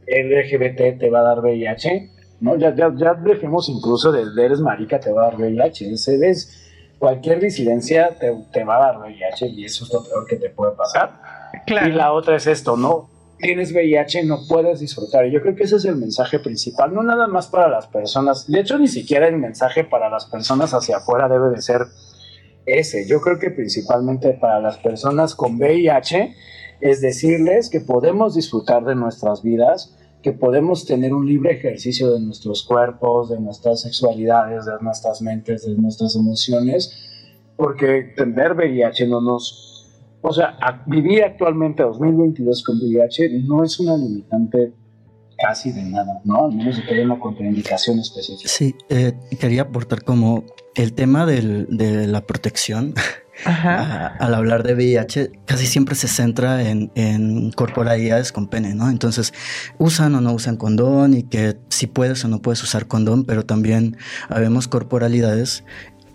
LGBT, 0.08 1.00
te 1.00 1.10
va 1.10 1.20
a 1.20 1.24
dar 1.24 1.40
VIH, 1.40 2.10
¿no? 2.40 2.58
Ya, 2.58 2.74
ya, 2.76 2.94
ya 2.96 3.14
dejemos 3.16 3.68
incluso 3.68 4.12
de 4.12 4.46
eres 4.46 4.60
marica, 4.60 5.00
te 5.00 5.12
va 5.12 5.24
a 5.24 5.32
dar 5.32 5.40
VIH, 5.40 5.92
ese 5.92 6.30
es 6.30 6.72
cualquier 7.00 7.40
disidencia 7.40 8.16
te, 8.20 8.32
te, 8.54 8.64
va 8.64 8.76
a 8.78 8.92
dar 8.92 9.00
VIH 9.00 9.48
y 9.48 9.66
eso 9.66 9.86
es 9.86 9.94
lo 9.94 10.04
peor 10.04 10.28
que 10.28 10.36
te 10.36 10.50
puede 10.52 10.74
pasar. 10.76 11.20
Claro. 11.66 11.90
Y 11.90 11.94
la 11.94 12.14
otra 12.14 12.36
es 12.36 12.46
esto, 12.46 12.78
¿no? 12.78 13.10
Tienes 13.40 13.74
VIH, 13.74 14.24
no 14.26 14.42
puedes 14.48 14.80
disfrutar. 14.80 15.26
Y 15.26 15.32
yo 15.32 15.42
creo 15.42 15.56
que 15.56 15.64
ese 15.64 15.78
es 15.78 15.86
el 15.86 15.96
mensaje 15.96 16.38
principal, 16.38 16.94
no 16.94 17.02
nada 17.02 17.26
más 17.26 17.48
para 17.48 17.68
las 17.70 17.88
personas. 17.88 18.50
De 18.50 18.60
hecho, 18.60 18.78
ni 18.78 18.88
siquiera 18.88 19.28
el 19.28 19.38
mensaje 19.38 19.84
para 19.84 20.10
las 20.10 20.28
personas 20.28 20.76
hacia 20.76 20.98
afuera 20.98 21.28
debe 21.28 21.50
de 21.50 21.62
ser 21.64 21.88
ese. 22.66 23.08
Yo 23.08 23.22
creo 23.22 23.40
que 23.40 23.52
principalmente 23.52 24.34
para 24.34 24.60
las 24.60 24.78
personas 24.78 25.36
con 25.36 25.56
VIH 25.56 26.36
es 26.82 27.00
decirles 27.02 27.70
que 27.70 27.80
podemos 27.80 28.36
disfrutar 28.36 28.84
de 28.84 28.96
nuestras 28.96 29.44
vidas, 29.44 29.96
que 30.24 30.34
podemos 30.34 30.86
tener 30.86 31.14
un 31.14 31.26
libre 31.26 31.54
ejercicio 31.54 32.12
de 32.14 32.20
nuestros 32.20 32.64
cuerpos, 32.64 33.30
de 33.30 33.40
nuestras 33.40 33.82
sexualidades, 33.82 34.66
de 34.66 34.74
nuestras 34.82 35.22
mentes, 35.22 35.66
de 35.66 35.76
nuestras 35.76 36.16
emociones, 36.16 36.92
porque 37.56 38.14
tener 38.16 38.54
VIH 38.54 39.08
no 39.08 39.22
nos... 39.22 39.68
O 40.24 40.32
sea, 40.32 40.58
vivir 40.86 41.24
actualmente 41.24 41.82
2022 41.82 42.64
con 42.64 42.78
VIH 42.78 43.30
no 43.44 43.64
es 43.64 43.80
una 43.80 43.98
limitante 43.98 44.74
casi 45.42 45.72
de 45.72 45.84
nada, 45.84 46.22
¿no? 46.24 46.46
Al 46.46 46.54
menos 46.54 46.80
que 46.80 46.94
haya 46.94 47.04
una 47.04 47.20
contraindicación 47.20 48.00
específica. 48.00 48.50
Sí, 48.50 48.76
eh, 48.90 49.14
quería 49.40 49.64
aportar 49.64 50.04
como 50.04 50.46
el 50.76 50.94
tema 50.94 51.26
del, 51.26 51.68
de 51.70 52.08
la 52.08 52.22
protección. 52.22 52.94
al 53.46 54.36
hablar 54.36 54.62
de 54.62 54.76
VIH, 54.76 55.32
casi 55.46 55.66
siempre 55.66 55.96
se 55.96 56.08
centra 56.08 56.62
en, 56.62 56.92
en, 56.96 57.52
corporalidades 57.52 58.32
con 58.32 58.48
pene, 58.48 58.76
¿no? 58.76 58.90
Entonces, 58.90 59.34
usan 59.80 60.14
o 60.16 60.22
no 60.22 60.34
usan 60.34 60.58
condón 60.58 61.16
y 61.16 61.24
que 61.24 61.58
si 61.70 61.88
puedes 61.88 62.24
o 62.24 62.28
no 62.28 62.42
puedes 62.42 62.62
usar 62.62 62.88
condón, 62.88 63.24
pero 63.26 63.44
también 63.44 63.98
habemos 64.30 64.68
corporalidades 64.68 65.64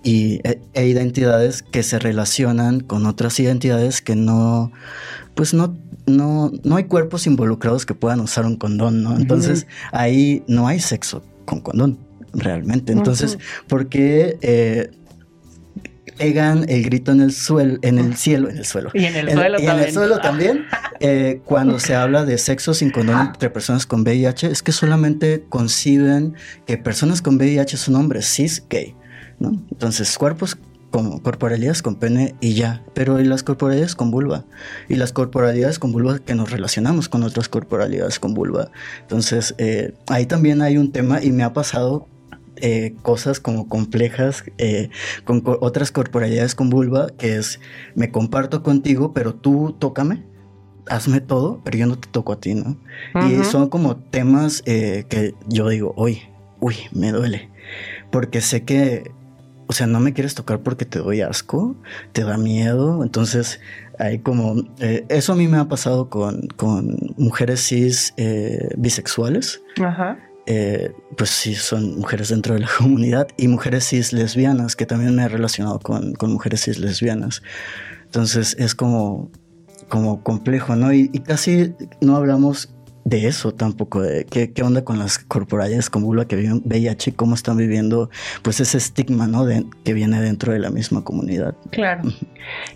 y, 0.07 0.41
e, 0.45 0.61
e 0.75 0.87
identidades 0.87 1.63
que 1.63 1.83
se 1.83 1.99
relacionan 1.99 2.79
con 2.79 3.07
otras 3.07 3.41
identidades 3.41 4.01
que 4.01 4.15
no, 4.15 4.71
pues 5.35 5.53
no, 5.53 5.77
no, 6.07 6.53
no 6.63 6.77
hay 6.77 6.85
cuerpos 6.85 7.27
involucrados 7.27 7.85
que 7.85 7.95
puedan 7.95 8.21
usar 8.21 8.47
un 8.47 8.55
condón, 8.55 9.03
¿no? 9.03 9.17
Entonces, 9.17 9.67
ahí 9.91 10.45
no 10.47 10.69
hay 10.69 10.79
sexo 10.79 11.25
con 11.45 11.61
condón 11.61 11.99
realmente. 12.33 12.93
Entonces, 12.93 13.37
¿por 13.67 13.89
qué 13.89 14.39
eh, 14.43 14.91
pegan 16.17 16.67
el 16.69 16.85
grito 16.85 17.11
en 17.11 17.21
el 17.21 17.33
suelo, 17.33 17.77
en 17.83 17.99
el 17.99 18.17
cielo, 18.17 18.49
en 18.49 18.59
el 18.59 18.65
suelo. 18.65 18.91
Y 18.95 19.07
en 19.07 19.17
el 19.17 19.33
suelo 19.33 19.59
también. 19.59 19.77
En 19.77 19.85
el 19.85 19.93
suelo 19.93 20.19
también. 20.23 20.67
Eh, 21.01 21.41
cuando 21.45 21.81
se 21.81 21.97
habla 21.97 22.25
de 22.25 22.39
sexo 22.39 22.75
sin 22.75 22.91
condón 22.91 23.21
entre 23.21 23.51
personas 23.51 23.87
con 23.87 24.03
VIH, 24.03 24.53
es 24.53 24.63
que 24.63 24.71
solamente 24.71 25.45
conciben 25.49 26.35
que 26.65 26.79
personas 26.79 27.23
con 27.23 27.37
VIH 27.37 27.77
son 27.77 27.97
hombres 27.97 28.27
cis 28.27 28.65
gay, 28.71 28.95
¿no? 29.39 29.51
Entonces, 29.71 30.17
cuerpos 30.19 30.57
como 30.91 31.23
corporalidades 31.23 31.83
con 31.83 31.97
pene 31.97 32.35
y 32.41 32.55
ya, 32.55 32.83
pero 32.95 33.21
y 33.21 33.25
las 33.25 33.43
corporalidades 33.43 33.95
con 33.95 34.11
vulva 34.11 34.45
y 34.89 34.95
las 34.95 35.13
corporalidades 35.13 35.79
con 35.79 35.93
vulva 35.93 36.19
que 36.21 36.35
nos 36.35 36.51
relacionamos 36.51 37.09
con 37.09 37.23
otras 37.23 37.49
corporalidades 37.49 38.19
con 38.19 38.35
vulva. 38.35 38.71
Entonces, 39.03 39.55
eh, 39.59 39.95
ahí 40.07 40.27
también 40.27 40.63
hay 40.63 40.79
un 40.79 40.93
tema 40.93 41.23
y 41.23 41.33
me 41.33 41.43
ha 41.43 41.53
pasado 41.53 42.07
eh, 42.59 42.95
cosas 43.03 43.39
como 43.39 43.69
complejas 43.69 44.45
eh, 44.57 44.89
con 45.25 45.43
otras 45.45 45.91
corporalidades 45.91 46.55
con 46.55 46.71
vulva, 46.71 47.09
que 47.19 47.37
es 47.37 47.61
me 47.95 48.11
comparto 48.11 48.63
contigo, 48.63 49.13
pero 49.13 49.35
tú 49.35 49.77
tócame, 49.79 50.25
hazme 50.89 51.21
todo, 51.21 51.61
pero 51.65 51.77
yo 51.77 51.87
no 51.87 51.99
te 51.99 52.09
toco 52.09 52.33
a 52.33 52.41
ti, 52.41 52.55
¿no? 52.55 52.79
Y 53.29 53.45
son 53.45 53.69
como 53.69 53.97
temas 53.97 54.63
eh, 54.65 55.05
que 55.11 55.35
yo 55.47 55.69
digo, 55.69 55.93
uy, 55.99 56.23
uy, 56.59 56.77
me 56.93 57.13
duele, 57.13 57.51
porque 58.11 58.41
sé 58.41 58.65
que, 58.65 59.11
o 59.67 59.73
sea, 59.73 59.87
no 59.87 60.01
me 60.01 60.13
quieres 60.13 60.35
tocar 60.35 60.61
porque 60.61 60.85
te 60.85 60.99
doy 60.99 61.21
asco, 61.21 61.77
te 62.13 62.25
da 62.25 62.37
miedo, 62.37 63.03
entonces 63.03 63.61
hay 63.99 64.19
como, 64.19 64.57
eso 64.79 65.33
a 65.33 65.37
mí 65.37 65.49
me 65.49 65.59
ha 65.59 65.69
pasado 65.69 66.09
con, 66.09 66.49
con 66.57 66.97
mujeres 67.17 67.61
cis 67.67 68.15
bisexuales. 68.77 69.63
Ajá 69.83 70.19
eh, 70.47 70.93
pues 71.17 71.31
sí, 71.31 71.57
son 71.57 71.97
mujeres 71.97 72.29
dentro 72.29 72.55
de 72.55 72.61
la 72.61 72.69
comunidad 72.79 73.29
y 73.37 73.49
mujeres 73.49 73.89
cis 73.89 74.13
lesbianas, 74.13 74.77
que 74.77 74.87
también 74.87 75.15
me 75.15 75.25
he 75.25 75.29
relacionado 75.29 75.81
con, 75.81 76.15
con 76.15 76.33
mujeres 76.33 76.63
cis 76.63 76.79
lesbianas. 76.79 77.43
Entonces 78.05 78.57
es 78.59 78.75
como, 78.75 79.31
como 79.89 80.23
complejo, 80.23 80.77
¿no? 80.77 80.93
y 80.93 81.09
casi 81.09 81.75
no 82.01 82.17
hablamos 82.17 82.73
de 83.07 83.29
eso 83.29 83.55
tampoco, 83.55 84.03
de 84.03 84.25
qué, 84.25 84.53
qué 84.53 84.65
onda 84.65 84.85
con 84.85 84.99
las 84.99 85.21
corporalidades 85.21 85.91
con 85.91 86.03
vulva 86.03 86.27
que 86.27 86.35
viven 86.35 86.61
VIH, 86.65 87.15
cómo 87.15 87.37
están 87.37 87.57
viviendo 87.57 88.11
pues 88.43 88.59
ese 88.59 88.79
estigma, 88.79 89.29
¿no? 89.29 89.45
De, 89.45 89.65
que 89.85 89.93
viene 89.93 90.21
dentro 90.21 90.53
de 90.53 90.59
la 90.59 90.71
misma 90.71 91.05
comunidad. 91.05 91.55
Claro. 91.71 92.03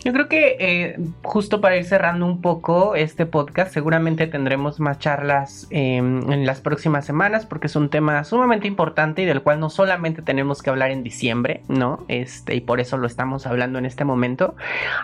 Yo 0.04 0.12
creo 0.12 0.28
que 0.28 0.56
eh, 0.60 1.00
justo 1.22 1.60
para 1.60 1.76
ir 1.76 1.84
cerrando 1.84 2.26
un 2.26 2.40
poco 2.40 2.94
este 2.94 3.26
podcast, 3.26 3.74
seguramente 3.74 4.28
tendremos 4.28 4.78
más 4.78 5.00
charlas 5.00 5.66
em, 5.70 6.30
en 6.30 6.46
las 6.46 6.60
próximas 6.60 7.04
semanas 7.04 7.44
porque 7.44 7.66
es 7.66 7.74
un 7.74 7.88
tema 7.88 8.22
sumamente 8.22 8.68
importante 8.68 9.22
y 9.22 9.24
del 9.24 9.42
cual 9.42 9.58
no 9.58 9.68
solamente 9.68 10.22
tenemos 10.22 10.62
que 10.62 10.70
hablar 10.70 10.92
en 10.92 11.02
diciembre, 11.02 11.62
¿no? 11.66 12.04
Este, 12.06 12.54
y 12.54 12.60
por 12.60 12.78
eso 12.78 12.96
lo 12.98 13.08
estamos 13.08 13.48
hablando 13.48 13.80
en 13.80 13.86
este 13.86 14.04
momento. 14.04 14.54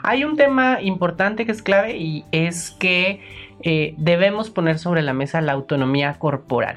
Hay 0.05 0.23
un 0.23 0.37
tema 0.37 0.81
importante 0.81 1.47
que 1.47 1.53
es 1.53 1.63
clave 1.63 1.97
y 1.97 2.25
es 2.31 2.71
que 2.79 3.46
eh, 3.69 3.95
debemos 3.99 4.49
poner 4.49 4.79
sobre 4.79 5.03
la 5.03 5.13
mesa 5.13 5.41
la 5.41 5.51
autonomía 5.51 6.21
corporal. 6.21 6.77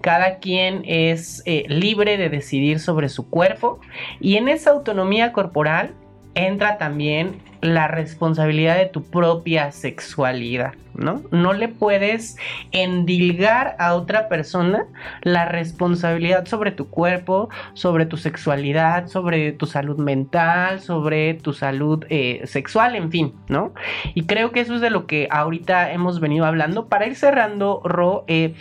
Cada 0.00 0.40
quien 0.40 0.82
es 0.84 1.44
eh, 1.46 1.62
libre 1.68 2.16
de 2.16 2.28
decidir 2.28 2.80
sobre 2.80 3.08
su 3.08 3.30
cuerpo 3.30 3.78
y 4.18 4.34
en 4.34 4.48
esa 4.48 4.72
autonomía 4.72 5.32
corporal 5.32 5.94
entra 6.34 6.76
también 6.76 7.36
la 7.64 7.88
responsabilidad 7.88 8.76
de 8.76 8.84
tu 8.84 9.02
propia 9.02 9.72
sexualidad, 9.72 10.74
¿no? 10.92 11.22
No 11.30 11.54
le 11.54 11.68
puedes 11.68 12.36
endilgar 12.72 13.74
a 13.78 13.94
otra 13.94 14.28
persona 14.28 14.84
la 15.22 15.46
responsabilidad 15.46 16.44
sobre 16.44 16.72
tu 16.72 16.90
cuerpo, 16.90 17.48
sobre 17.72 18.04
tu 18.04 18.18
sexualidad, 18.18 19.06
sobre 19.06 19.52
tu 19.52 19.64
salud 19.64 19.96
mental, 19.96 20.80
sobre 20.80 21.32
tu 21.32 21.54
salud 21.54 22.04
eh, 22.10 22.42
sexual, 22.44 22.96
en 22.96 23.10
fin, 23.10 23.32
¿no? 23.48 23.72
Y 24.12 24.26
creo 24.26 24.52
que 24.52 24.60
eso 24.60 24.74
es 24.74 24.82
de 24.82 24.90
lo 24.90 25.06
que 25.06 25.26
ahorita 25.30 25.90
hemos 25.90 26.20
venido 26.20 26.44
hablando. 26.44 26.88
Para 26.88 27.06
ir 27.06 27.16
cerrando, 27.16 27.80
Ro, 27.82 28.24
eh, 28.26 28.52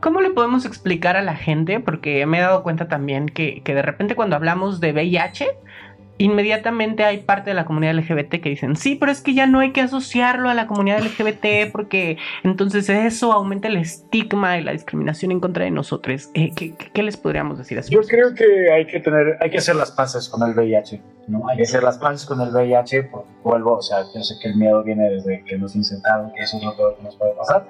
¿cómo 0.00 0.20
le 0.20 0.28
podemos 0.28 0.66
explicar 0.66 1.16
a 1.16 1.22
la 1.22 1.34
gente? 1.34 1.80
Porque 1.80 2.26
me 2.26 2.36
he 2.36 2.42
dado 2.42 2.62
cuenta 2.62 2.88
también 2.88 3.26
que, 3.26 3.62
que 3.64 3.74
de 3.74 3.80
repente 3.80 4.14
cuando 4.14 4.36
hablamos 4.36 4.80
de 4.80 4.92
VIH, 4.92 5.46
inmediatamente 6.18 7.04
hay 7.04 7.18
parte 7.18 7.50
de 7.50 7.54
la 7.54 7.64
comunidad 7.64 7.94
LGBT 7.94 8.40
que 8.42 8.50
dicen, 8.50 8.76
sí, 8.76 8.96
pero 8.96 9.12
es 9.12 9.20
que 9.20 9.34
ya 9.34 9.46
no 9.46 9.60
hay 9.60 9.72
que 9.72 9.80
asociarlo 9.80 10.48
a 10.50 10.54
la 10.54 10.66
comunidad 10.66 11.00
LGBT 11.00 11.72
porque 11.72 12.18
entonces 12.42 12.88
eso 12.88 13.32
aumenta 13.32 13.68
el 13.68 13.76
estigma 13.76 14.58
y 14.58 14.64
la 14.64 14.72
discriminación 14.72 15.30
en 15.30 15.40
contra 15.40 15.64
de 15.64 15.70
nosotros. 15.70 16.30
Eh, 16.34 16.52
¿qué, 16.54 17.02
les 17.02 17.16
podríamos 17.16 17.58
decir 17.58 17.78
así? 17.78 17.94
Yo 17.94 18.02
creo 18.02 18.34
que 18.34 18.72
hay 18.72 18.86
que 18.86 19.00
tener, 19.00 19.38
hay 19.40 19.50
que 19.50 19.58
hacer 19.58 19.76
las 19.76 19.92
paces 19.92 20.28
con 20.28 20.48
el 20.48 20.54
VIH, 20.54 21.00
¿no? 21.28 21.48
Hay 21.48 21.56
que 21.56 21.62
hacer 21.62 21.82
las 21.82 21.98
paces 21.98 22.26
con 22.26 22.40
el 22.40 22.50
VIH, 22.50 23.04
porque 23.04 23.28
vuelvo, 23.44 23.76
o 23.76 23.82
sea, 23.82 23.98
yo 24.14 24.22
sé 24.22 24.34
que 24.42 24.48
el 24.48 24.56
miedo 24.56 24.82
viene 24.82 25.08
desde 25.08 25.44
que 25.44 25.56
nos 25.56 25.76
insertaron, 25.76 26.32
que 26.34 26.42
eso 26.42 26.58
es 26.58 26.64
lo 26.64 26.76
peor 26.76 26.96
que 26.96 27.04
nos 27.04 27.16
puede 27.16 27.32
pasar, 27.34 27.66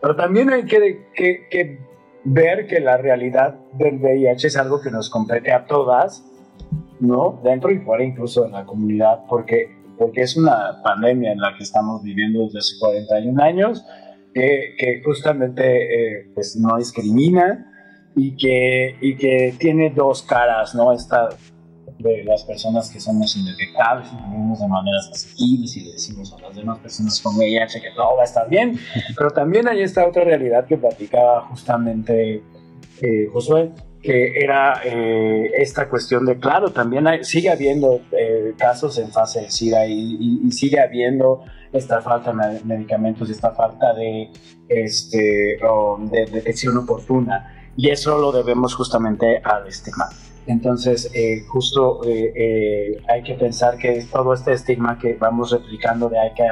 pero 0.00 0.16
también 0.16 0.50
hay 0.50 0.64
que, 0.64 1.06
que, 1.14 1.46
que 1.48 1.78
ver 2.24 2.66
que 2.66 2.80
la 2.80 2.96
realidad 2.96 3.54
del 3.72 3.98
VIH 3.98 4.48
es 4.48 4.56
algo 4.56 4.80
que 4.80 4.90
nos 4.90 5.10
compete 5.10 5.52
a 5.52 5.66
todas, 5.66 6.24
¿no? 7.00 7.40
Dentro 7.42 7.70
y 7.70 7.78
fuera 7.78 8.04
incluso 8.04 8.44
de 8.44 8.50
la 8.50 8.64
comunidad, 8.64 9.20
porque, 9.28 9.76
porque 9.98 10.22
es 10.22 10.36
una 10.36 10.82
pandemia 10.82 11.32
en 11.32 11.40
la 11.40 11.54
que 11.56 11.64
estamos 11.64 12.02
viviendo 12.02 12.44
desde 12.44 12.58
hace 12.58 12.74
41 12.80 13.42
años, 13.42 13.84
que, 14.32 14.74
que 14.78 15.02
justamente 15.04 15.64
eh, 15.64 16.30
pues 16.34 16.56
no 16.56 16.76
discrimina 16.76 17.70
y 18.16 18.36
que, 18.36 18.96
y 19.00 19.16
que 19.16 19.54
tiene 19.58 19.90
dos 19.90 20.22
caras, 20.22 20.74
¿no? 20.74 20.92
Esta 20.92 21.28
de 21.98 22.24
las 22.24 22.42
personas 22.44 22.90
que 22.90 23.00
somos 23.00 23.36
indetectables 23.36 24.08
y 24.12 24.16
vivimos 24.30 24.60
de 24.60 24.68
maneras 24.68 25.10
asequibles 25.12 25.76
y 25.76 25.84
le 25.84 25.92
decimos 25.92 26.32
a 26.32 26.40
las 26.40 26.56
demás 26.56 26.78
personas 26.80 27.20
con 27.20 27.36
VIH 27.36 27.80
que 27.80 27.90
todo 27.94 28.16
va 28.16 28.22
a 28.22 28.24
estar 28.24 28.48
bien, 28.48 28.78
pero 29.16 29.30
también 29.30 29.68
hay 29.68 29.82
esta 29.82 30.06
otra 30.06 30.24
realidad 30.24 30.66
que 30.66 30.76
platicaba 30.76 31.42
justamente 31.48 32.42
eh, 33.00 33.28
Josué, 33.32 33.70
que 34.04 34.38
era 34.38 34.82
eh, 34.84 35.50
esta 35.56 35.88
cuestión 35.88 36.26
de, 36.26 36.38
claro, 36.38 36.70
también 36.70 37.06
sigue 37.24 37.50
habiendo 37.50 38.02
eh, 38.12 38.52
casos 38.58 38.98
en 38.98 39.10
fase 39.10 39.40
de 39.40 39.50
SIDA 39.50 39.86
y, 39.86 40.42
y, 40.44 40.52
sigue 40.52 40.78
habiendo 40.78 41.42
esta 41.72 42.02
falta 42.02 42.32
de 42.32 42.60
medicamentos 42.64 43.28
y 43.28 43.32
esta 43.32 43.52
falta 43.52 43.94
de, 43.94 44.30
este, 44.68 45.58
de 45.58 46.26
detección 46.30 46.76
oportuna. 46.76 47.72
Y 47.76 47.88
eso 47.88 48.18
lo 48.18 48.30
debemos 48.30 48.74
justamente 48.74 49.40
al 49.42 49.66
estigma. 49.66 50.08
Entonces, 50.46 51.10
eh, 51.14 51.42
justo 51.48 52.04
eh, 52.04 52.32
eh, 52.36 53.02
hay 53.08 53.22
que 53.22 53.34
pensar 53.34 53.78
que 53.78 54.06
todo 54.12 54.34
este 54.34 54.52
estigma 54.52 54.98
que 54.98 55.14
vamos 55.14 55.50
replicando 55.50 56.10
de 56.10 56.18
hay 56.18 56.34
que 56.34 56.44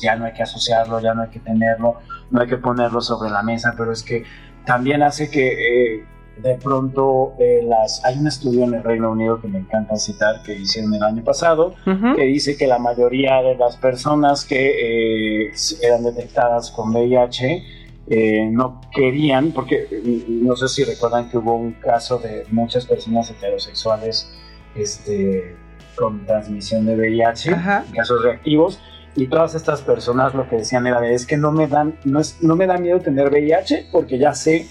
ya 0.00 0.16
no 0.16 0.24
hay 0.24 0.32
que 0.32 0.44
asociarlo, 0.44 1.00
ya 1.00 1.14
no 1.14 1.22
hay 1.22 1.30
que 1.30 1.40
tenerlo, 1.40 1.96
no 2.30 2.40
hay 2.40 2.46
que 2.46 2.58
ponerlo 2.58 3.00
sobre 3.00 3.30
la 3.30 3.42
mesa, 3.42 3.74
pero 3.76 3.92
es 3.92 4.04
que 4.04 4.22
también 4.64 5.02
hace 5.02 5.30
que 5.30 6.04
de 6.42 6.54
pronto 6.56 7.34
las 7.64 8.04
hay 8.04 8.18
un 8.18 8.26
estudio 8.26 8.64
en 8.64 8.74
el 8.74 8.82
Reino 8.82 9.10
Unido 9.10 9.40
que 9.40 9.48
me 9.48 9.58
encanta 9.58 9.96
citar 9.96 10.42
que 10.42 10.54
hicieron 10.54 10.94
el 10.94 11.02
año 11.02 11.24
pasado 11.24 11.74
que 11.84 12.24
dice 12.24 12.56
que 12.56 12.66
la 12.66 12.78
mayoría 12.78 13.42
de 13.42 13.56
las 13.56 13.76
personas 13.76 14.44
que 14.44 15.52
eran 15.82 16.04
detectadas 16.04 16.70
con 16.70 16.90
VIH 16.90 17.80
eh, 18.12 18.48
no 18.50 18.80
querían, 18.92 19.52
porque 19.52 19.86
mm, 20.04 20.44
no 20.44 20.56
sé 20.56 20.66
si 20.66 20.82
recuerdan 20.82 21.30
que 21.30 21.38
hubo 21.38 21.54
un 21.54 21.74
caso 21.74 22.18
de 22.18 22.44
muchas 22.50 22.84
personas 22.84 23.30
heterosexuales 23.30 24.28
este, 24.74 25.56
con 25.94 26.26
transmisión 26.26 26.86
de 26.86 26.96
VIH, 26.96 27.52
casos 27.94 28.24
reactivos, 28.24 28.80
y 29.14 29.28
todas 29.28 29.54
estas 29.54 29.82
personas 29.82 30.34
lo 30.34 30.48
que 30.48 30.56
decían 30.56 30.88
era 30.88 31.08
es 31.08 31.24
que 31.24 31.36
no 31.36 31.52
me 31.52 31.68
dan, 31.68 32.00
no, 32.04 32.18
es, 32.18 32.42
no 32.42 32.56
me 32.56 32.66
da 32.66 32.78
miedo 32.78 32.98
tener 32.98 33.28
VIH 33.28 33.90
porque 33.92 34.18
ya 34.18 34.34
sé 34.34 34.66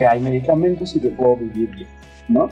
que 0.00 0.06
hay 0.06 0.18
medicamentos 0.18 0.96
y 0.96 1.00
que 1.00 1.10
puedo 1.10 1.36
vivir 1.36 1.68
bien, 1.68 1.88
¿no? 2.26 2.48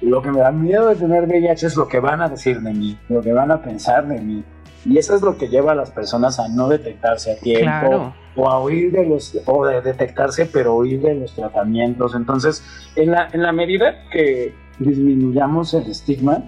Lo 0.00 0.22
que 0.22 0.30
me 0.30 0.38
da 0.38 0.50
miedo 0.50 0.88
de 0.88 0.96
tener 0.96 1.24
VIH 1.24 1.66
es 1.66 1.76
lo 1.76 1.86
que 1.86 2.00
van 2.00 2.22
a 2.22 2.30
decir 2.30 2.62
de 2.62 2.72
mí, 2.72 2.98
lo 3.10 3.20
que 3.20 3.30
van 3.34 3.50
a 3.50 3.60
pensar 3.60 4.08
de 4.08 4.18
mí, 4.18 4.42
y 4.86 4.96
eso 4.96 5.14
es 5.14 5.20
lo 5.20 5.36
que 5.36 5.48
lleva 5.48 5.72
a 5.72 5.74
las 5.74 5.90
personas 5.90 6.40
a 6.40 6.48
no 6.48 6.66
detectarse 6.66 7.32
a 7.32 7.36
tiempo 7.36 8.14
o 8.36 8.48
a 8.48 8.64
huir 8.64 8.90
de 8.90 9.04
los, 9.04 9.38
o 9.44 9.66
de 9.66 9.82
detectarse, 9.82 10.46
pero 10.46 10.76
huir 10.76 11.02
de 11.02 11.14
los 11.14 11.34
tratamientos. 11.34 12.14
Entonces, 12.14 12.64
en 12.96 13.10
la, 13.10 13.28
en 13.34 13.42
la 13.42 13.52
medida 13.52 14.08
que 14.10 14.54
disminuyamos 14.78 15.74
el 15.74 15.90
estigma 15.90 16.42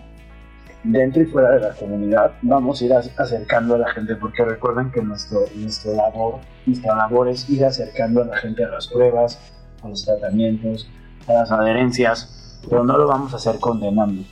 dentro 0.85 1.20
y 1.20 1.26
fuera 1.26 1.50
de 1.50 1.61
la 1.61 1.74
comunidad, 1.74 2.33
vamos 2.40 2.81
a 2.81 2.85
ir 2.87 2.94
acercando 2.94 3.74
a 3.74 3.79
la 3.79 3.92
gente, 3.92 4.16
porque 4.16 4.42
recuerden 4.42 4.90
que 4.90 5.03
nuestro, 5.03 5.40
nuestro 5.57 5.92
labor, 5.92 6.37
nuestra 6.64 6.96
labor 6.96 7.29
es 7.29 7.50
ir 7.50 7.62
acercando 7.62 8.22
a 8.22 8.24
la 8.24 8.37
gente 8.38 8.64
a 8.64 8.68
las 8.68 8.88
pruebas, 8.88 9.38
a 9.83 9.88
los 9.88 10.05
tratamientos, 10.05 10.88
a 11.27 11.33
las 11.33 11.51
adherencias, 11.51 12.59
pero 12.69 12.85
no 12.85 12.97
lo 12.97 13.07
vamos 13.07 13.33
a 13.33 13.37
hacer 13.37 13.59
condenando, 13.59 14.23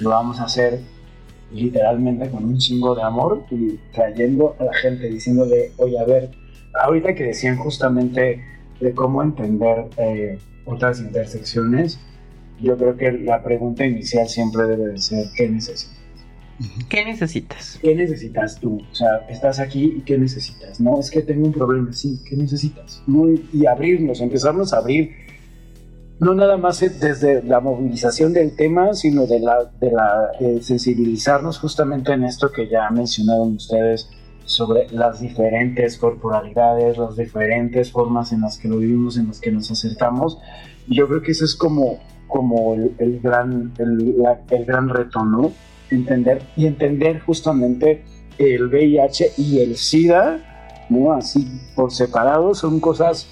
lo 0.00 0.10
vamos 0.10 0.40
a 0.40 0.44
hacer 0.44 0.80
literalmente 1.52 2.28
con 2.30 2.44
un 2.44 2.58
chingo 2.58 2.94
de 2.94 3.02
amor 3.02 3.44
y 3.50 3.78
trayendo 3.92 4.56
a 4.58 4.64
la 4.64 4.74
gente, 4.74 5.08
diciéndole, 5.08 5.72
oye, 5.78 5.98
a 5.98 6.04
ver, 6.04 6.30
ahorita 6.82 7.14
que 7.14 7.24
decían 7.24 7.56
justamente 7.56 8.42
de 8.80 8.94
cómo 8.94 9.22
entender 9.22 9.86
eh, 9.96 10.38
otras 10.64 11.00
intersecciones, 11.00 11.98
yo 12.60 12.76
creo 12.76 12.96
que 12.96 13.12
la 13.12 13.42
pregunta 13.42 13.84
inicial 13.84 14.28
siempre 14.28 14.64
debe 14.64 14.88
de 14.88 14.98
ser, 14.98 15.26
¿qué 15.36 15.48
necesitas? 15.48 15.94
¿Qué 16.88 17.04
necesitas? 17.04 17.78
¿Qué 17.82 17.94
necesitas 17.94 18.58
tú? 18.58 18.80
O 18.90 18.94
sea, 18.94 19.26
estás 19.28 19.58
aquí 19.58 19.94
y 19.98 20.00
¿qué 20.02 20.16
necesitas? 20.16 20.80
No, 20.80 20.98
es 20.98 21.10
que 21.10 21.22
tengo 21.22 21.46
un 21.46 21.52
problema, 21.52 21.92
sí, 21.92 22.20
¿qué 22.28 22.36
necesitas? 22.36 23.02
¿No? 23.06 23.26
Y 23.52 23.66
abrirnos, 23.66 24.20
empezarnos 24.20 24.72
a 24.72 24.78
abrir 24.78 25.26
no 26.18 26.34
nada 26.34 26.56
más 26.56 26.80
desde 26.80 27.42
la 27.42 27.60
movilización 27.60 28.32
del 28.32 28.56
tema, 28.56 28.94
sino 28.94 29.26
de 29.26 29.40
la, 29.40 29.70
de 29.80 29.90
la 29.90 30.30
eh, 30.40 30.60
sensibilizarnos 30.62 31.58
justamente 31.58 32.12
en 32.12 32.24
esto 32.24 32.50
que 32.50 32.68
ya 32.68 32.88
mencionaron 32.90 33.56
ustedes 33.56 34.08
sobre 34.44 34.88
las 34.92 35.20
diferentes 35.20 35.98
corporalidades, 35.98 36.96
las 36.96 37.16
diferentes 37.16 37.90
formas 37.90 38.32
en 38.32 38.42
las 38.42 38.58
que 38.58 38.68
lo 38.68 38.78
vivimos, 38.78 39.18
en 39.18 39.26
las 39.26 39.40
que 39.40 39.50
nos 39.50 39.70
acercamos. 39.70 40.38
Yo 40.88 41.06
creo 41.08 41.20
que 41.20 41.32
eso 41.32 41.44
es 41.44 41.54
como, 41.54 41.98
como 42.28 42.74
el, 42.74 43.20
gran, 43.20 43.74
el, 43.78 44.16
el 44.50 44.64
gran 44.64 44.88
reto, 44.88 45.24
¿no? 45.24 45.52
Entender 45.90 46.42
y 46.56 46.66
entender 46.66 47.20
justamente 47.20 48.02
el 48.38 48.66
VIH 48.66 49.32
y 49.38 49.60
el 49.60 49.76
SIDA, 49.76 50.86
¿no? 50.88 51.12
Así 51.12 51.46
por 51.74 51.92
separado, 51.92 52.54
son 52.54 52.80
cosas 52.80 53.26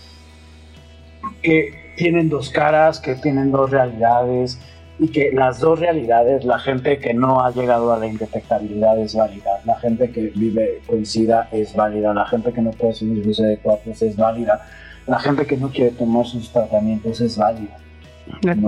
que 1.42 1.94
tienen 1.96 2.28
dos 2.28 2.50
caras, 2.50 3.00
que 3.00 3.14
tienen 3.14 3.50
dos 3.50 3.70
realidades 3.70 4.58
y 4.98 5.08
que 5.08 5.32
las 5.32 5.58
dos 5.58 5.80
realidades, 5.80 6.44
la 6.44 6.58
gente 6.58 6.98
que 6.98 7.14
no 7.14 7.44
ha 7.44 7.50
llegado 7.50 7.92
a 7.92 7.98
la 7.98 8.06
indetectabilidad 8.06 8.98
es 8.98 9.14
válida, 9.14 9.60
la 9.64 9.78
gente 9.78 10.10
que 10.10 10.32
vive 10.34 10.80
con 10.86 11.04
SIDA 11.04 11.48
es 11.52 11.74
válida, 11.74 12.14
la 12.14 12.26
gente 12.26 12.52
que 12.52 12.62
no 12.62 12.70
puede 12.70 12.94
subir 12.94 13.24
de 13.24 13.58
cuatro 13.62 13.92
es 13.92 14.16
válida, 14.16 14.66
la 15.06 15.18
gente 15.18 15.46
que 15.46 15.56
no 15.56 15.70
quiere 15.70 15.90
tomar 15.90 16.24
sus 16.26 16.50
tratamientos 16.50 17.20
es 17.20 17.36
válida. 17.36 17.76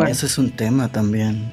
Ese 0.06 0.26
es 0.26 0.36
un 0.38 0.50
tema 0.50 0.88
también. 0.88 1.52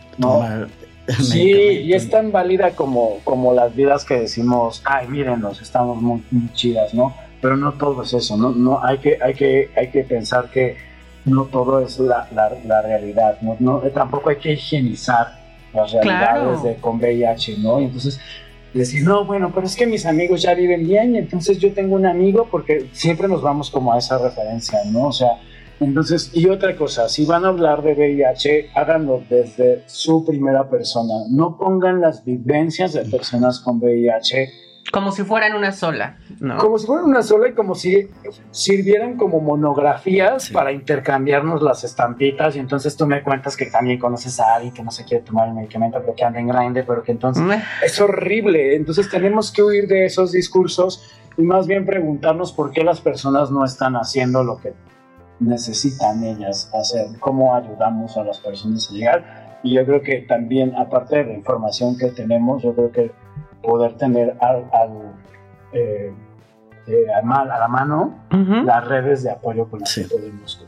sí, 1.21 1.51
y 1.51 1.93
es 1.93 2.09
tan 2.09 2.31
válida 2.31 2.71
como, 2.71 3.19
como 3.23 3.53
las 3.53 3.75
vidas 3.75 4.05
que 4.05 4.19
decimos, 4.19 4.81
ay, 4.85 5.07
mírenos, 5.07 5.61
estamos 5.61 6.01
muy, 6.01 6.23
muy 6.31 6.51
chidas, 6.53 6.93
¿no? 6.93 7.13
Pero 7.41 7.57
no 7.57 7.73
todo 7.73 8.03
es 8.03 8.13
eso, 8.13 8.37
¿no? 8.37 8.51
no 8.51 8.83
hay, 8.83 8.99
que, 8.99 9.17
hay, 9.21 9.33
que, 9.33 9.69
hay 9.75 9.89
que 9.89 10.03
pensar 10.03 10.49
que 10.49 10.77
no 11.25 11.45
todo 11.45 11.79
es 11.81 11.99
la, 11.99 12.27
la, 12.33 12.81
realidad, 12.81 13.37
no, 13.41 13.57
no, 13.59 13.79
tampoco 13.93 14.29
hay 14.29 14.37
que 14.37 14.53
higienizar 14.53 15.39
las 15.73 15.91
realidades 15.91 16.63
de, 16.63 16.75
con 16.75 16.97
VIH, 16.97 17.57
¿no? 17.57 17.79
entonces 17.79 18.19
decir, 18.73 19.03
no, 19.03 19.25
bueno, 19.25 19.51
pero 19.53 19.67
es 19.67 19.75
que 19.75 19.85
mis 19.85 20.05
amigos 20.05 20.41
ya 20.41 20.53
viven 20.53 20.87
bien, 20.87 21.15
y 21.15 21.19
entonces 21.19 21.59
yo 21.59 21.73
tengo 21.73 21.95
un 21.95 22.05
amigo, 22.05 22.47
porque 22.49 22.87
siempre 22.91 23.27
nos 23.27 23.41
vamos 23.41 23.69
como 23.69 23.93
a 23.93 23.99
esa 23.99 24.17
referencia, 24.17 24.79
¿no? 24.85 25.07
O 25.07 25.11
sea, 25.11 25.37
entonces, 25.83 26.31
y 26.33 26.47
otra 26.49 26.75
cosa, 26.75 27.09
si 27.09 27.25
van 27.25 27.45
a 27.45 27.49
hablar 27.49 27.81
de 27.81 27.93
VIH, 27.93 28.71
háganlo 28.75 29.23
desde 29.29 29.83
su 29.87 30.25
primera 30.25 30.69
persona, 30.69 31.13
no 31.29 31.57
pongan 31.57 32.01
las 32.01 32.23
vivencias 32.23 32.93
de 32.93 33.05
personas 33.05 33.59
con 33.59 33.77
VIH 33.77 34.63
como 34.91 35.11
si 35.11 35.23
fueran 35.23 35.55
una 35.55 35.71
sola, 35.71 36.17
¿no? 36.39 36.57
Como 36.57 36.77
si 36.77 36.85
fueran 36.85 37.05
una 37.05 37.23
sola 37.23 37.47
y 37.47 37.53
como 37.53 37.73
si 37.73 38.09
sirvieran 38.51 39.17
como 39.17 39.39
monografías 39.39 40.49
para 40.51 40.71
intercambiarnos 40.71 41.63
las 41.63 41.83
estampitas. 41.83 42.55
Y 42.55 42.59
entonces 42.59 42.95
tú 42.95 43.07
me 43.07 43.23
cuentas 43.23 43.57
que 43.57 43.65
también 43.67 43.97
conoces 43.97 44.39
a 44.39 44.55
alguien 44.55 44.73
que 44.73 44.83
no 44.83 44.91
se 44.91 45.03
quiere 45.05 45.23
tomar 45.23 45.47
el 45.47 45.55
medicamento 45.55 45.99
pero 46.01 46.13
que 46.15 46.23
anda 46.23 46.39
en 46.39 46.47
grande, 46.47 46.83
pero 46.83 47.01
que 47.01 47.11
entonces 47.11 47.43
es 47.83 47.99
horrible. 48.01 48.75
Entonces 48.75 49.09
tenemos 49.09 49.51
que 49.51 49.63
huir 49.63 49.87
de 49.87 50.05
esos 50.05 50.31
discursos 50.31 51.09
y 51.37 51.41
más 51.41 51.65
bien 51.65 51.85
preguntarnos 51.85 52.51
por 52.53 52.71
qué 52.71 52.83
las 52.83 53.01
personas 53.01 53.49
no 53.49 53.65
están 53.65 53.95
haciendo 53.95 54.43
lo 54.43 54.59
que 54.59 54.73
necesitan 55.43 56.23
ellas 56.23 56.71
hacer, 56.73 57.19
cómo 57.19 57.55
ayudamos 57.55 58.17
a 58.17 58.23
las 58.23 58.39
personas 58.39 58.89
a 58.89 58.93
llegar. 58.93 59.59
Y 59.63 59.75
yo 59.75 59.85
creo 59.85 60.01
que 60.01 60.21
también, 60.21 60.75
aparte 60.75 61.17
de 61.17 61.25
la 61.25 61.33
información 61.33 61.97
que 61.97 62.09
tenemos, 62.09 62.63
yo 62.63 62.73
creo 62.73 62.91
que 62.91 63.11
poder 63.61 63.95
tener 63.97 64.37
al, 64.41 64.65
eh, 65.71 66.13
eh, 66.87 67.05
a 67.13 67.21
la 67.21 67.67
mano 67.67 68.19
las 68.29 68.87
redes 68.87 69.23
de 69.23 69.31
apoyo 69.31 69.69
con 69.69 69.79
las 69.79 69.95
que 69.95 70.03
podemos. 70.03 70.62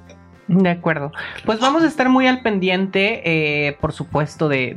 De 0.48 0.70
acuerdo. 0.70 1.12
Pues 1.44 1.60
vamos 1.60 1.82
a 1.82 1.88
estar 1.88 2.08
muy 2.08 2.28
al 2.28 2.42
pendiente, 2.42 3.22
eh, 3.26 3.78
por 3.82 3.94
supuesto, 3.94 4.48
de, 4.48 4.76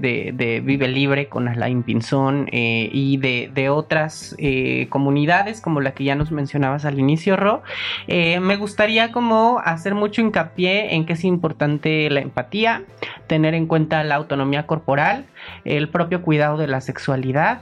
Vive 0.65 0.89
Libre 0.89 1.29
con 1.29 1.47
Alain 1.47 1.83
Pinzón 1.83 2.49
y 2.51 3.19
de, 3.19 3.69
otras 3.69 4.35
comunidades 4.89 5.61
como 5.61 5.81
la 5.81 5.93
que 5.93 6.05
ya 6.05 6.15
nos 6.15 6.33
mencionabas 6.33 6.87
al 6.87 6.99
inicio, 6.99 7.37
Ro. 7.37 7.63
me 8.09 8.57
gustaría 8.57 9.13
como 9.13 9.61
hacer 9.63 9.95
mucho 9.95 10.23
hincapié 10.23 10.95
en 10.95 11.05
que 11.05 11.13
es 11.13 11.25
importante 11.25 12.09
la 12.09 12.21
empatía, 12.21 12.85
tener 13.27 13.55
en 13.55 13.67
cuenta 13.67 14.03
la 14.05 14.15
autonomía 14.15 14.67
corporal, 14.67 15.27
el 15.65 15.91
propio 15.91 16.23
cuidado 16.23 16.57
de 16.57 16.67
la 16.67 16.81
sexualidad 16.81 17.61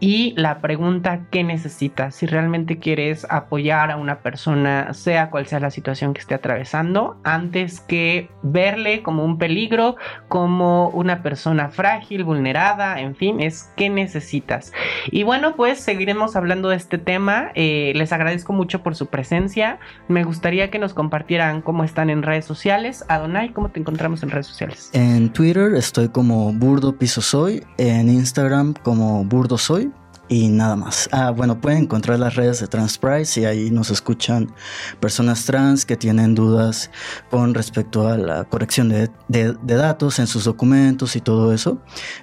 y 0.00 0.34
la 0.36 0.60
pregunta 0.60 1.26
¿qué 1.30 1.44
necesitas? 1.44 2.14
Si 2.14 2.26
realmente 2.26 2.78
quieres 2.78 3.26
apoyar 3.30 3.90
a 3.90 3.96
una 3.96 4.20
persona, 4.20 4.92
sea 4.92 5.30
cual 5.30 5.46
sea 5.46 5.60
la 5.60 5.70
situación 5.70 6.14
que 6.14 6.20
esté 6.20 6.34
atravesando, 6.34 7.16
antes 7.24 7.80
que 7.80 8.28
verle 8.42 9.02
como 9.02 9.24
un 9.24 9.38
peligro, 9.38 9.96
como 10.28 10.88
una 10.90 11.22
persona 11.22 11.68
frágil, 11.68 12.24
vulnerada, 12.24 13.00
en 13.00 13.14
fin, 13.14 13.40
es 13.40 13.70
¿qué 13.76 13.90
necesitas? 13.90 14.72
Y 15.10 15.22
bueno, 15.22 15.56
pues 15.56 15.80
seguiremos 15.80 16.36
hablando 16.36 16.68
de 16.68 16.76
este 16.76 16.98
tema. 16.98 17.50
Eh, 17.54 17.92
les 17.94 18.12
agradezco 18.12 18.52
mucho 18.52 18.82
por 18.82 18.94
su 18.94 19.06
presencia. 19.06 19.78
Me 20.08 20.24
gustaría 20.24 20.70
que 20.70 20.78
nos 20.78 20.94
compartieran 20.94 21.62
cómo 21.62 21.84
están 21.84 22.10
en 22.10 22.22
redes 22.22 22.44
sociales. 22.44 23.04
Adonai, 23.08 23.52
¿cómo 23.52 23.70
te 23.70 23.80
encontramos 23.80 24.22
en 24.22 24.30
redes 24.30 24.46
sociales? 24.46 24.90
En 24.92 25.32
Twitter 25.32 25.74
estoy 25.74 26.08
como 26.08 26.52
Burdo 26.52 26.96
Piso 26.96 27.20
Soy, 27.20 27.62
en 27.78 28.08
Instagram 28.08 28.74
como 28.82 29.24
Burdo 29.24 29.58
Soy 29.58 29.83
y 30.28 30.48
nada 30.48 30.76
más. 30.76 31.08
Ah, 31.12 31.30
bueno, 31.30 31.60
pueden 31.60 31.84
encontrar 31.84 32.18
las 32.18 32.34
redes 32.34 32.60
de 32.60 32.66
Transprice 32.66 33.40
y 33.40 33.44
ahí 33.44 33.70
nos 33.70 33.90
escuchan 33.90 34.52
personas 35.00 35.44
trans 35.44 35.84
que 35.84 35.96
tienen 35.96 36.34
dudas 36.34 36.90
con 37.30 37.54
respecto 37.54 38.08
a 38.08 38.16
la 38.16 38.44
corrección 38.44 38.88
de, 38.88 39.10
de, 39.28 39.54
datos 39.62 40.18
en 40.18 40.26
sus 40.26 40.44
documentos 40.44 41.16
y 41.16 41.20
todo 41.20 41.52
eso. 41.52 41.78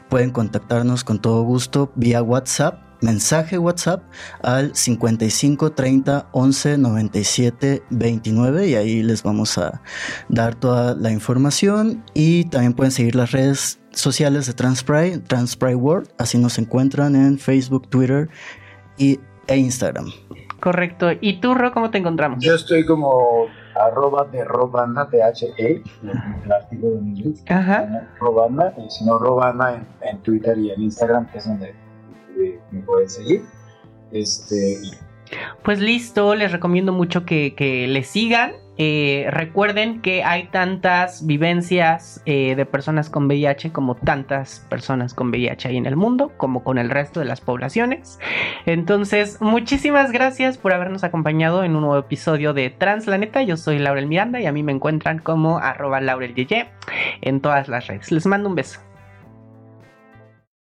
Pueden 0.10 0.32
contactarnos 0.32 1.04
con 1.04 1.20
todo 1.20 1.44
gusto 1.44 1.92
vía 1.96 2.22
WhatsApp 2.22 2.92
mensaje 3.02 3.58
WhatsApp 3.58 4.04
al 4.44 4.76
55 4.76 5.72
30 5.72 6.30
11 6.32 6.78
97 6.78 7.84
29 7.90 8.68
y 8.68 8.76
ahí 8.76 9.04
les 9.04 9.24
vamos 9.24 9.58
a 9.58 9.82
dar 10.30 10.56
toda 10.56 10.96
la 10.96 11.12
información 11.12 12.04
y 12.14 12.46
también 12.46 12.74
pueden 12.74 12.92
seguir 12.92 13.16
las 13.16 13.32
redes 13.32 13.81
sociales 13.92 14.48
de 14.48 14.54
Transpry, 14.54 15.20
Transpry 15.20 15.76
World, 15.76 16.10
así 16.18 16.38
nos 16.38 16.58
encuentran 16.58 17.16
en 17.16 17.38
Facebook, 17.38 17.88
Twitter 17.90 18.30
y, 18.98 19.20
e 19.48 19.58
Instagram. 19.58 20.08
Correcto. 20.60 21.08
¿Y 21.20 21.40
tú, 21.40 21.56
Ro, 21.56 21.72
cómo 21.72 21.90
te 21.90 21.98
encontramos? 21.98 22.44
Yo 22.44 22.54
estoy 22.54 22.86
como 22.86 23.48
arroba 23.76 24.26
de 24.32 24.44
robanda, 24.44 25.10
T-H-E, 25.10 25.84
el 26.44 26.52
artículo 26.52 27.00
en 27.00 27.08
inglés. 27.18 27.44
Ajá. 27.50 28.08
Robanda, 28.20 28.74
y 28.78 28.90
si 28.90 29.04
no, 29.06 29.18
robanda 29.18 29.76
en, 29.76 29.88
en 30.08 30.20
Twitter 30.20 30.58
y 30.60 30.72
en 30.72 30.84
Instagram, 30.84 31.28
que 31.32 31.40
es 31.40 31.48
donde 31.48 31.74
me 32.72 32.82
pueden 32.82 33.10
seguir. 33.10 33.44
Este, 34.12 34.78
pues 35.64 35.80
listo, 35.80 36.36
les 36.36 36.52
recomiendo 36.52 36.92
mucho 36.92 37.26
que, 37.26 37.56
que 37.56 37.88
le 37.88 38.04
sigan. 38.04 38.54
Eh, 38.84 39.28
recuerden 39.30 40.02
que 40.02 40.24
hay 40.24 40.46
tantas 40.46 41.28
vivencias 41.28 42.20
eh, 42.26 42.56
de 42.56 42.66
personas 42.66 43.12
con 43.12 43.28
VIH 43.28 43.72
como 43.72 43.94
tantas 43.94 44.66
personas 44.72 45.14
con 45.14 45.30
VIH 45.30 45.68
ahí 45.68 45.78
en 45.78 45.86
el 45.86 45.96
mundo, 45.96 46.32
como 46.36 46.64
con 46.64 46.80
el 46.80 46.90
resto 46.90 47.20
de 47.20 47.28
las 47.28 47.42
poblaciones. 47.42 48.18
Entonces, 48.66 49.40
muchísimas 49.40 50.12
gracias 50.12 50.58
por 50.58 50.74
habernos 50.74 51.04
acompañado 51.04 51.64
en 51.64 51.76
un 51.76 51.82
nuevo 51.82 52.00
episodio 52.00 52.54
de 52.54 52.72
Transplaneta. 52.72 53.44
Yo 53.44 53.56
soy 53.56 53.78
Laurel 53.78 54.08
Miranda 54.08 54.42
y 54.42 54.48
a 54.48 54.52
mí 54.52 54.64
me 54.64 54.72
encuentran 54.72 55.20
como 55.20 55.60
arroba 55.60 56.02
en 57.22 57.40
todas 57.40 57.68
las 57.68 57.86
redes. 57.86 58.12
Les 58.12 58.26
mando 58.26 58.50
un 58.50 58.56
beso. 58.56 58.80